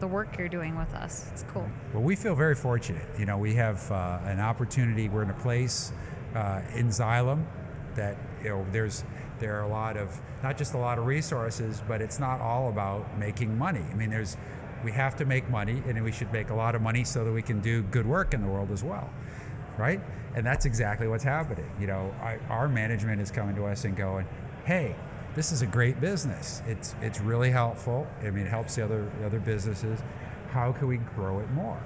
the 0.00 0.08
work 0.08 0.36
you're 0.36 0.48
doing 0.48 0.76
with 0.76 0.92
us. 0.94 1.28
It's 1.30 1.44
cool. 1.44 1.68
Well, 1.94 2.02
we 2.02 2.16
feel 2.16 2.34
very 2.34 2.56
fortunate. 2.56 3.06
You 3.16 3.26
know, 3.26 3.38
we 3.38 3.54
have 3.54 3.88
uh, 3.92 4.18
an 4.24 4.40
opportunity. 4.40 5.08
We're 5.08 5.22
in 5.22 5.30
a 5.30 5.34
place 5.34 5.92
uh, 6.34 6.62
in 6.74 6.88
Xylem 6.88 7.44
that 7.94 8.16
you 8.42 8.48
know 8.48 8.66
there's 8.72 9.04
there 9.38 9.56
are 9.60 9.62
a 9.62 9.68
lot 9.68 9.96
of 9.96 10.20
not 10.42 10.58
just 10.58 10.74
a 10.74 10.78
lot 10.78 10.98
of 10.98 11.06
resources, 11.06 11.80
but 11.86 12.02
it's 12.02 12.18
not 12.18 12.40
all 12.40 12.68
about 12.68 13.16
making 13.16 13.56
money. 13.56 13.84
I 13.92 13.94
mean, 13.94 14.10
there's 14.10 14.36
we 14.82 14.90
have 14.90 15.14
to 15.16 15.24
make 15.24 15.48
money, 15.48 15.84
and 15.86 16.02
we 16.02 16.10
should 16.10 16.32
make 16.32 16.50
a 16.50 16.54
lot 16.54 16.74
of 16.74 16.82
money 16.82 17.04
so 17.04 17.24
that 17.24 17.32
we 17.32 17.42
can 17.42 17.60
do 17.60 17.82
good 17.82 18.06
work 18.06 18.34
in 18.34 18.42
the 18.42 18.48
world 18.48 18.72
as 18.72 18.82
well, 18.82 19.08
right? 19.80 20.00
And 20.34 20.46
that's 20.46 20.66
exactly 20.66 21.08
what's 21.08 21.24
happening. 21.24 21.70
You 21.80 21.88
know, 21.88 22.14
I, 22.22 22.38
our 22.48 22.68
management 22.68 23.20
is 23.20 23.30
coming 23.30 23.56
to 23.56 23.66
us 23.66 23.84
and 23.84 23.96
going, 23.96 24.26
"Hey, 24.64 24.94
this 25.34 25.50
is 25.50 25.62
a 25.62 25.66
great 25.66 26.00
business. 26.00 26.62
It's 26.66 26.94
it's 27.00 27.20
really 27.20 27.50
helpful. 27.50 28.06
I 28.22 28.30
mean, 28.30 28.46
it 28.46 28.50
helps 28.50 28.76
the 28.76 28.84
other 28.84 29.10
the 29.18 29.26
other 29.26 29.40
businesses. 29.40 29.98
How 30.50 30.72
can 30.72 30.86
we 30.86 30.98
grow 30.98 31.40
it 31.40 31.50
more?" 31.50 31.82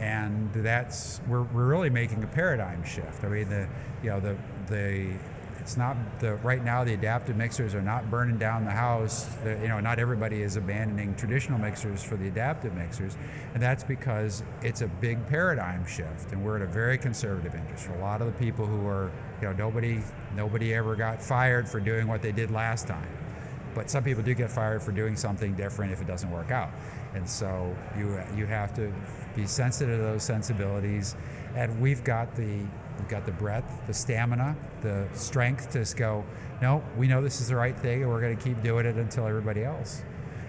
And 0.00 0.52
that's 0.52 1.20
we're, 1.26 1.42
we're 1.42 1.66
really 1.66 1.90
making 1.90 2.22
a 2.22 2.26
paradigm 2.26 2.84
shift. 2.84 3.24
I 3.24 3.28
mean, 3.28 3.48
the 3.48 3.68
you 4.02 4.10
know 4.10 4.20
the 4.20 4.36
the 4.68 5.14
it's 5.60 5.76
not 5.76 5.96
the 6.20 6.36
right 6.36 6.64
now 6.64 6.84
the 6.84 6.94
adaptive 6.94 7.36
mixers 7.36 7.74
are 7.74 7.82
not 7.82 8.10
burning 8.10 8.38
down 8.38 8.64
the 8.64 8.70
house. 8.70 9.28
You 9.44 9.68
know 9.68 9.80
not 9.80 9.98
everybody 9.98 10.42
is 10.42 10.56
abandoning 10.56 11.14
traditional 11.16 11.58
mixers 11.58 12.02
for 12.02 12.16
the 12.16 12.28
adaptive 12.28 12.74
mixers 12.74 13.16
and 13.54 13.62
that's 13.62 13.84
because 13.84 14.42
it's 14.62 14.82
a 14.82 14.88
big 14.88 15.24
paradigm 15.26 15.86
shift 15.86 16.32
and 16.32 16.44
we're 16.44 16.56
at 16.56 16.62
a 16.62 16.66
very 16.66 16.98
conservative 16.98 17.54
industry. 17.54 17.94
A 17.94 18.00
lot 18.00 18.20
of 18.20 18.26
the 18.26 18.38
people 18.38 18.66
who 18.66 18.86
are 18.86 19.10
you 19.40 19.48
know 19.48 19.52
nobody 19.52 20.00
nobody 20.36 20.74
ever 20.74 20.94
got 20.94 21.22
fired 21.22 21.68
for 21.68 21.80
doing 21.80 22.06
what 22.06 22.22
they 22.22 22.32
did 22.32 22.50
last 22.50 22.86
time. 22.86 23.08
But 23.74 23.90
some 23.90 24.02
people 24.02 24.22
do 24.22 24.34
get 24.34 24.50
fired 24.50 24.82
for 24.82 24.92
doing 24.92 25.16
something 25.16 25.54
different 25.54 25.92
if 25.92 26.00
it 26.00 26.06
doesn't 26.06 26.30
work 26.30 26.50
out. 26.50 26.70
And 27.14 27.28
so 27.28 27.76
you 27.96 28.20
you 28.36 28.46
have 28.46 28.74
to 28.74 28.92
be 29.34 29.46
sensitive 29.46 29.98
to 29.98 30.02
those 30.02 30.22
sensibilities. 30.22 31.16
And 31.54 31.80
we've 31.80 32.04
got 32.04 32.34
the 32.34 32.60
We've 32.98 33.08
got 33.08 33.26
the 33.26 33.32
breadth, 33.32 33.86
the 33.86 33.94
stamina, 33.94 34.56
the 34.82 35.08
strength 35.12 35.70
to 35.70 35.80
just 35.80 35.96
go, 35.96 36.24
no, 36.60 36.82
we 36.96 37.06
know 37.06 37.22
this 37.22 37.40
is 37.40 37.48
the 37.48 37.56
right 37.56 37.78
thing 37.78 38.02
and 38.02 38.10
we're 38.10 38.20
going 38.20 38.36
to 38.36 38.42
keep 38.42 38.62
doing 38.62 38.86
it 38.86 38.96
until 38.96 39.26
everybody 39.26 39.64
else. 39.64 40.02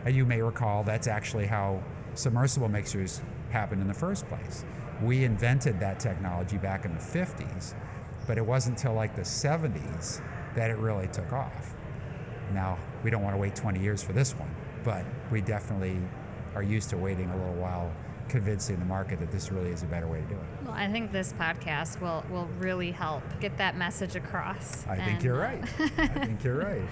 And 0.06 0.16
you 0.16 0.26
may 0.26 0.42
recall 0.42 0.84
that's 0.84 1.08
actually 1.08 1.46
how 1.46 1.84
submersible 2.16 2.70
mixers 2.70 3.22
happened 3.52 3.82
in 3.82 3.88
the 3.88 3.94
first 3.94 4.28
place. 4.28 4.66
We 5.02 5.24
invented 5.24 5.80
that 5.80 6.00
technology 6.00 6.58
back 6.58 6.86
in 6.86 6.94
the 6.94 7.00
50s, 7.00 7.74
but 8.28 8.38
it 8.38 8.46
wasn't 8.46 8.78
until 8.78 8.94
like 8.96 9.16
the 9.16 9.22
70s 9.22 10.22
that 10.56 10.70
it 10.70 10.78
really 10.78 11.08
took 11.08 11.32
off. 11.32 11.76
Now, 12.54 12.78
we 13.04 13.12
don't 13.12 13.22
want 13.22 13.36
to 13.36 13.40
wait 13.40 13.56
20 13.56 13.80
years 13.80 14.02
for 14.02 14.14
this 14.14 14.34
one, 14.34 14.54
but 14.84 15.06
we 15.32 15.42
definitely 15.42 15.98
are 16.56 16.64
used 16.64 16.90
to 16.90 16.98
waiting 16.98 17.30
a 17.30 17.38
little 17.38 17.54
while 17.54 17.92
convincing 18.30 18.80
the 18.80 18.86
market 18.86 19.20
that 19.20 19.32
this 19.32 19.52
really 19.52 19.72
is 19.72 19.84
a 19.84 19.88
better 19.88 20.08
way 20.08 20.22
to 20.22 20.28
do 20.28 20.36
it. 20.36 20.66
Well, 20.66 20.74
I 20.74 20.90
think 20.90 21.12
this 21.12 21.34
podcast 21.34 22.00
will, 22.00 22.24
will 22.30 22.48
really 22.60 22.92
help 22.92 23.24
get 23.40 23.58
that 23.58 23.76
message 23.76 24.16
across. 24.16 24.88
I 24.88 24.98
think 24.98 25.24
you're 25.24 25.38
right. 25.38 25.64
I 25.98 26.08
think 26.08 26.44
you're 26.44 26.60
right. 26.60 26.84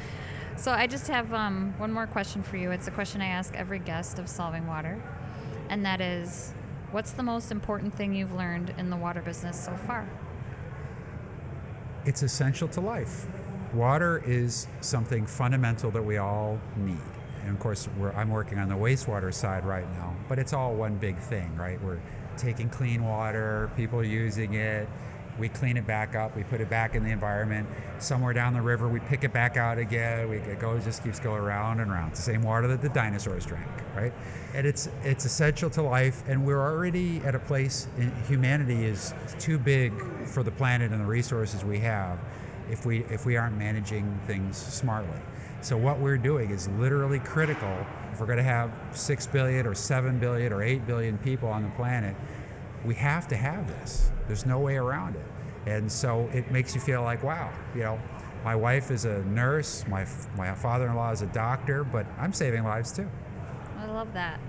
So 0.58 0.71
I 0.71 0.88
just 0.88 1.08
have 1.08 1.34
um, 1.34 1.73
one 1.78 1.93
more 1.93 2.08
question 2.08 2.41
for 2.41 2.58
you. 2.58 2.71
It's 2.71 2.88
a 2.88 2.91
question 2.91 3.21
I 3.21 3.28
ask 3.28 3.56
every 3.56 3.80
guest 3.80 4.17
of 4.17 4.28
Solving 4.28 4.65
Water, 4.65 5.02
and 5.69 5.86
that 5.86 6.02
is, 6.02 6.54
what's 6.91 7.12
the 7.12 7.23
most 7.23 7.52
important 7.52 7.93
thing 7.93 8.15
you've 8.15 8.34
learned 8.34 8.73
in 8.78 8.89
the 8.89 8.97
water 8.97 9.21
business 9.21 9.63
so 9.63 9.78
far? 9.86 10.10
It's 12.06 12.23
essential 12.23 12.67
to 12.69 12.82
life. 12.82 13.28
Water 13.73 14.23
is 14.26 14.67
something 14.82 15.28
fundamental 15.28 15.91
that 15.91 16.04
we 16.04 16.17
all 16.17 16.60
need 16.78 16.97
and 17.47 17.55
of 17.55 17.62
course 17.62 17.88
I'm 18.15 18.29
working 18.29 18.60
on 18.60 18.67
the 18.67 18.75
wastewater 18.75 19.33
side 19.33 19.65
right 19.65 19.89
now, 19.93 20.15
but 20.27 20.38
it's 20.38 20.53
all 20.53 20.75
one 20.75 20.97
big 20.97 21.17
thing, 21.17 21.55
right? 21.55 21.81
We're 21.81 21.99
taking 22.38 22.69
clean 22.69 23.03
water, 23.03 23.71
people 23.75 24.03
using 24.03 24.53
it, 24.53 24.88
we 25.39 25.49
clean 25.49 25.77
it 25.77 25.86
back 25.86 26.15
up, 26.15 26.36
we 26.36 26.43
put 26.43 26.62
it 26.62 26.69
back 26.69 26.95
in 26.95 27.03
the 27.03 27.12
environment. 27.12 27.67
Somewhere 27.99 28.33
down 28.33 28.53
the 28.53 28.62
river, 28.62 28.88
we 28.88 28.99
pick 28.99 29.23
it 29.23 29.31
back 29.31 29.55
out 29.55 29.77
again. 29.77 30.29
We, 30.29 30.38
it 30.38 30.60
goes, 30.60 30.83
just 30.83 31.03
keeps 31.03 31.19
going 31.19 31.41
around 31.41 31.79
and 31.79 31.91
around. 31.91 32.10
It's 32.10 32.19
the 32.19 32.31
same 32.33 32.41
water 32.41 32.67
that 32.67 32.81
the 32.81 32.89
dinosaurs 32.89 33.45
drank, 33.45 33.67
right? 33.95 34.13
And 34.53 34.65
it's 34.65 34.89
it's 35.03 35.25
essential 35.25 35.69
to 35.71 35.81
life. 35.81 36.23
And 36.27 36.45
we're 36.45 36.62
already 36.62 37.19
at 37.19 37.36
a 37.36 37.39
place. 37.39 37.88
Humanity 38.27 38.86
is 38.86 39.13
too 39.39 39.60
big 39.60 39.93
for 40.25 40.43
the 40.43 40.51
planet 40.51 40.91
and 40.91 40.99
the 40.99 41.05
resources 41.05 41.63
we 41.63 41.79
have, 41.79 42.19
if 42.69 42.86
we 42.86 43.03
if 43.05 43.25
we 43.25 43.38
aren't 43.38 43.57
managing 43.57 44.19
things 44.25 44.57
smartly. 44.57 45.19
So 45.67 45.75
what 45.75 45.99
we're 45.99 46.17
doing 46.17 46.51
is 46.51 46.69
literally 46.80 47.19
critical. 47.19 47.86
If 48.13 48.21
we're 48.21 48.25
going 48.25 48.38
to 48.38 48.43
have 48.43 48.71
6 48.93 49.27
billion 49.27 49.67
or 49.67 49.75
7 49.75 50.17
billion 50.17 50.53
or 50.53 50.63
8 50.63 50.88
billion 50.88 51.17
people 51.17 51.49
on 51.49 51.62
the 51.62 51.69
planet, 51.71 52.15
we 52.86 52.95
have 52.95 53.27
to 53.27 53.36
have 53.36 53.67
this. 53.67 54.10
There's 54.27 54.45
no 54.45 54.60
way 54.60 54.77
around 54.77 55.17
it. 55.17 55.25
And 55.65 55.91
so 55.91 56.30
it 56.32 56.49
makes 56.51 56.73
you 56.73 56.80
feel 56.80 57.01
like, 57.01 57.21
wow, 57.21 57.51
you 57.75 57.84
know, 57.84 57.99
my 58.45 58.56
wife 58.56 58.91
is 58.91 59.03
a 59.03 59.25
nurse, 59.25 59.84
my, 59.89 60.08
my 60.38 60.56
father-in-law 60.56 61.12
is 61.12 61.21
a 61.21 61.27
doctor, 61.27 61.84
but 61.84 62.06
I'm 62.17 62.32
saving 62.32 62.63
lives 62.63 62.93
too. 62.93 63.10
I 63.77 63.88
love 63.88 64.13
that. 64.13 64.39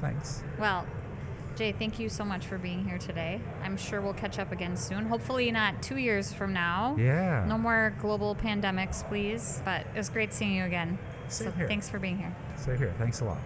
Thanks. 0.00 0.42
Well, 0.58 0.84
Jay, 1.56 1.72
thank 1.72 1.98
you 1.98 2.08
so 2.08 2.24
much 2.24 2.46
for 2.46 2.58
being 2.58 2.84
here 2.84 2.98
today. 2.98 3.40
I'm 3.62 3.76
sure 3.76 4.00
we'll 4.00 4.14
catch 4.14 4.38
up 4.38 4.52
again 4.52 4.76
soon. 4.76 5.04
Hopefully, 5.06 5.50
not 5.50 5.82
two 5.82 5.98
years 5.98 6.32
from 6.32 6.52
now. 6.52 6.96
Yeah. 6.98 7.44
No 7.46 7.58
more 7.58 7.94
global 8.00 8.34
pandemics, 8.34 9.06
please. 9.06 9.60
But 9.64 9.82
it 9.94 9.98
was 9.98 10.08
great 10.08 10.32
seeing 10.32 10.54
you 10.54 10.64
again. 10.64 10.98
Same 11.28 11.48
so 11.48 11.52
here. 11.52 11.68
thanks 11.68 11.88
for 11.88 11.98
being 11.98 12.16
here. 12.16 12.34
Same 12.56 12.78
here. 12.78 12.94
Thanks 12.98 13.20
a 13.20 13.24
lot. 13.24 13.38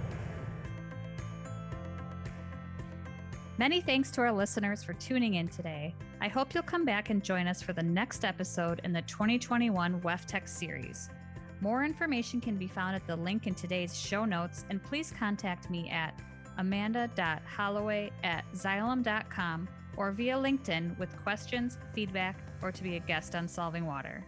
Many 3.56 3.80
thanks 3.80 4.10
to 4.12 4.20
our 4.20 4.32
listeners 4.32 4.82
for 4.82 4.94
tuning 4.94 5.34
in 5.34 5.48
today. 5.48 5.94
I 6.20 6.28
hope 6.28 6.54
you'll 6.54 6.64
come 6.64 6.84
back 6.84 7.10
and 7.10 7.22
join 7.22 7.46
us 7.46 7.62
for 7.62 7.72
the 7.72 7.82
next 7.82 8.24
episode 8.24 8.80
in 8.84 8.92
the 8.92 9.02
2021 9.02 10.00
WEFTEC 10.00 10.48
series. 10.48 11.08
More 11.60 11.84
information 11.84 12.40
can 12.40 12.56
be 12.56 12.66
found 12.66 12.96
at 12.96 13.06
the 13.06 13.14
link 13.14 13.46
in 13.46 13.54
today's 13.54 13.98
show 13.98 14.24
notes, 14.24 14.64
and 14.70 14.82
please 14.82 15.12
contact 15.16 15.70
me 15.70 15.88
at 15.88 16.20
amanda.holloway 16.58 18.10
at 18.22 18.44
xylem.com 18.52 19.68
or 19.96 20.12
via 20.12 20.36
LinkedIn 20.36 20.98
with 20.98 21.16
questions, 21.22 21.78
feedback, 21.94 22.38
or 22.62 22.72
to 22.72 22.82
be 22.82 22.96
a 22.96 23.00
guest 23.00 23.34
on 23.34 23.46
Solving 23.46 23.86
Water. 23.86 24.24